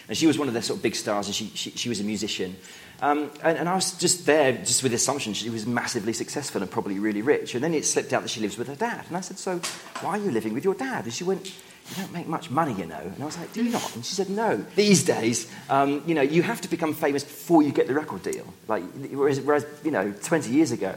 [0.09, 2.01] And she was one of their sort of big stars, and she, she, she was
[2.01, 2.57] a musician.
[3.01, 6.63] Um, and, and, I was just there, just with the assumption she was massively successful
[6.63, 7.55] and probably really rich.
[7.55, 9.05] And then it slipped out that she lives with her dad.
[9.07, 9.61] And I said, So,
[10.01, 11.05] why are you living with your dad?
[11.05, 12.99] And she went, You don't make much money, you know.
[12.99, 13.95] And I was like, Do you not?
[13.95, 14.57] And she said, No.
[14.75, 18.23] These days, um, you know, you have to become famous before you get the record
[18.23, 18.53] deal.
[18.67, 20.97] Like, whereas, whereas, you know, 20 years ago,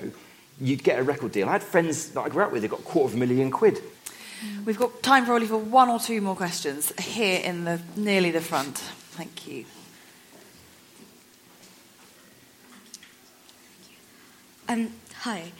[0.61, 1.49] you'd get a record deal.
[1.49, 3.51] I had friends that I grew up with who got a quarter of a million
[3.51, 3.81] quid.
[4.65, 8.41] We've got time probably for one or two more questions here in the nearly the
[8.41, 8.77] front.
[8.77, 9.65] Thank you.
[14.69, 15.51] Um, hi.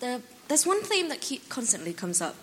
[0.00, 2.34] The, there's one theme that keep, constantly comes up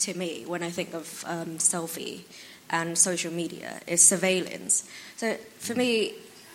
[0.00, 2.22] to me when I think of um, selfie
[2.70, 4.88] and social media is surveillance.
[5.16, 6.14] So for me,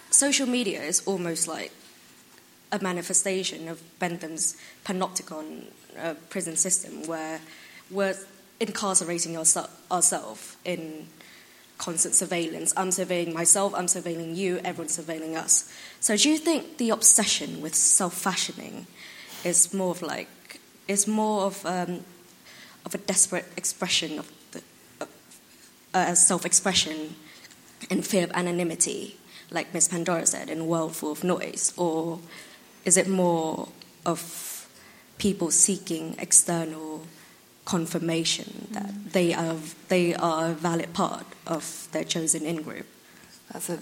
[0.10, 1.72] social media is almost like
[2.74, 5.66] a manifestation of Bentham's panopticon
[5.98, 7.40] uh, prison system where
[7.92, 8.16] we're
[8.60, 11.08] incarcerating ourselves in
[11.78, 12.74] constant surveillance.
[12.76, 15.72] I'm surveilling myself, I'm surveilling you, everyone's surveilling us.
[16.00, 18.88] So do you think the obsession with self-fashioning
[19.44, 22.04] is more of like, is more of, um,
[22.86, 24.32] of a desperate expression of
[25.94, 27.16] uh, self-expression
[27.92, 29.18] in fear of anonymity,
[29.52, 31.74] like Miss Pandora said, in a world full of noise?
[31.78, 32.20] Or
[32.86, 33.70] is it more
[34.06, 34.68] of
[35.18, 37.06] people seeking external
[37.66, 39.12] confirmation that mm.
[39.12, 39.56] they are,
[39.88, 42.86] they are a valid part of their chosen in group?
[43.52, 43.80] That's a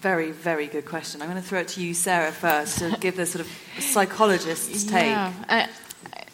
[0.00, 1.20] very, very good question.
[1.20, 4.84] I'm going to throw it to you, Sarah, first to give the sort of psychologist's
[4.84, 5.06] take.
[5.06, 5.68] Yeah, I,
[6.12, 6.24] I,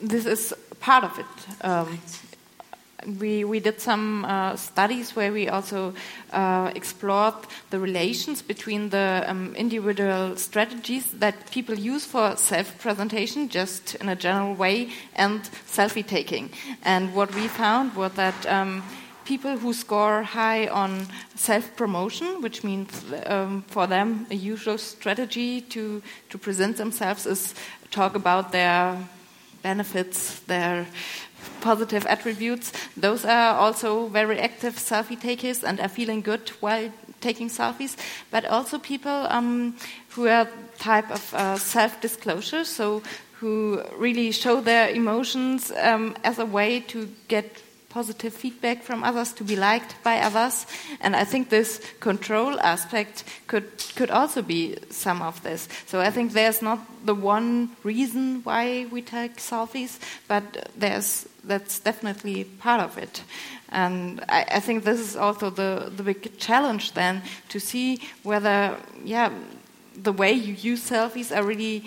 [0.00, 1.64] this is part of it.
[1.64, 2.00] Um,
[3.20, 5.94] we, we did some uh, studies where we also
[6.32, 7.34] uh, explored
[7.70, 14.08] the relations between the um, individual strategies that people use for self presentation, just in
[14.08, 16.50] a general way, and selfie taking.
[16.82, 18.46] And what we found was that.
[18.46, 18.82] Um,
[19.24, 22.90] people who score high on self promotion, which means
[23.24, 27.54] um, for them a usual strategy to, to present themselves is
[27.90, 28.98] talk about their
[29.62, 30.86] benefits, their
[31.60, 32.72] positive attributes.
[32.96, 36.90] Those are also very active selfie takers and are feeling good while
[37.20, 37.96] taking selfies.
[38.30, 39.76] But also people um,
[40.10, 43.02] who are type of uh, self disclosure, so
[43.40, 47.62] who really show their emotions um, as a way to get
[47.94, 50.66] positive feedback from others, to be liked by others.
[51.00, 55.68] And I think this control aspect could, could also be some of this.
[55.86, 60.42] So I think there's not the one reason why we take selfies, but
[60.76, 63.22] there's, that's definitely part of it.
[63.70, 68.76] And I, I think this is also the, the big challenge then to see whether,
[69.04, 69.30] yeah,
[69.96, 71.84] the way you use selfies are really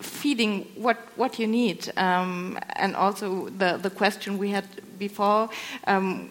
[0.00, 1.92] feeding what, what you need.
[1.96, 4.64] Um, and also the, the question we had
[4.98, 5.50] before,
[5.86, 6.30] um,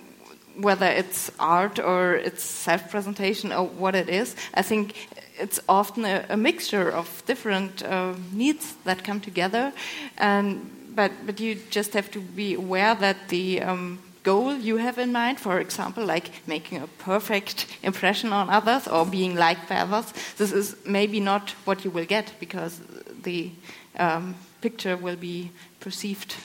[0.56, 4.96] whether it's art or it's self presentation or what it is, I think
[5.40, 9.72] it's often a, a mixture of different uh, needs that come together.
[10.18, 14.98] And, but, but you just have to be aware that the um, goal you have
[14.98, 19.76] in mind, for example, like making a perfect impression on others or being liked by
[19.76, 22.82] others, this is maybe not what you will get because
[23.22, 23.52] the
[24.00, 26.36] um, picture will be perceived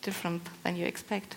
[0.00, 1.36] different than you expect.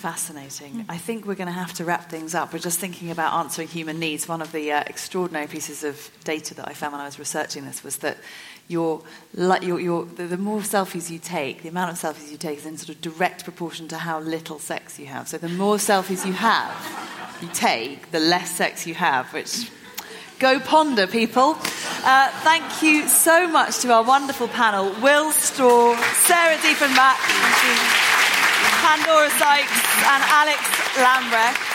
[0.00, 0.72] Fascinating.
[0.72, 0.84] Mm.
[0.88, 2.52] I think we're going to have to wrap things up.
[2.52, 4.26] We're just thinking about answering human needs.
[4.26, 7.66] One of the uh, extraordinary pieces of data that I found when I was researching
[7.66, 8.16] this was that
[8.70, 9.02] your,
[9.36, 12.66] your, your, the, the, more selfies you take, the amount of selfies you take is
[12.66, 15.28] in sort of direct proportion to how little sex you have.
[15.28, 16.70] So the more selfies you have,
[17.42, 19.70] you take, the less sex you have, which
[20.40, 21.54] Go ponder, people.
[22.02, 25.94] Uh, thank you so much to our wonderful panel Will Straw,
[26.24, 27.20] Sarah Diefenbach,
[28.80, 30.60] Pandora Sykes, and Alex
[30.96, 31.69] Lambrecht.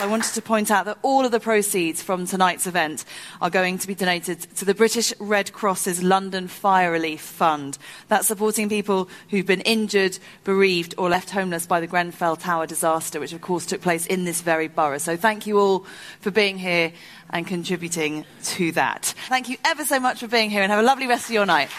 [0.00, 3.04] I wanted to point out that all of the proceeds from tonight's event
[3.40, 7.78] are going to be donated to the British Red Cross's London Fire Relief Fund.
[8.08, 13.20] That's supporting people who've been injured, bereaved, or left homeless by the Grenfell Tower disaster,
[13.20, 14.98] which of course took place in this very borough.
[14.98, 15.86] So thank you all
[16.20, 16.92] for being here
[17.30, 19.14] and contributing to that.
[19.28, 21.46] Thank you ever so much for being here and have a lovely rest of your
[21.46, 21.70] night.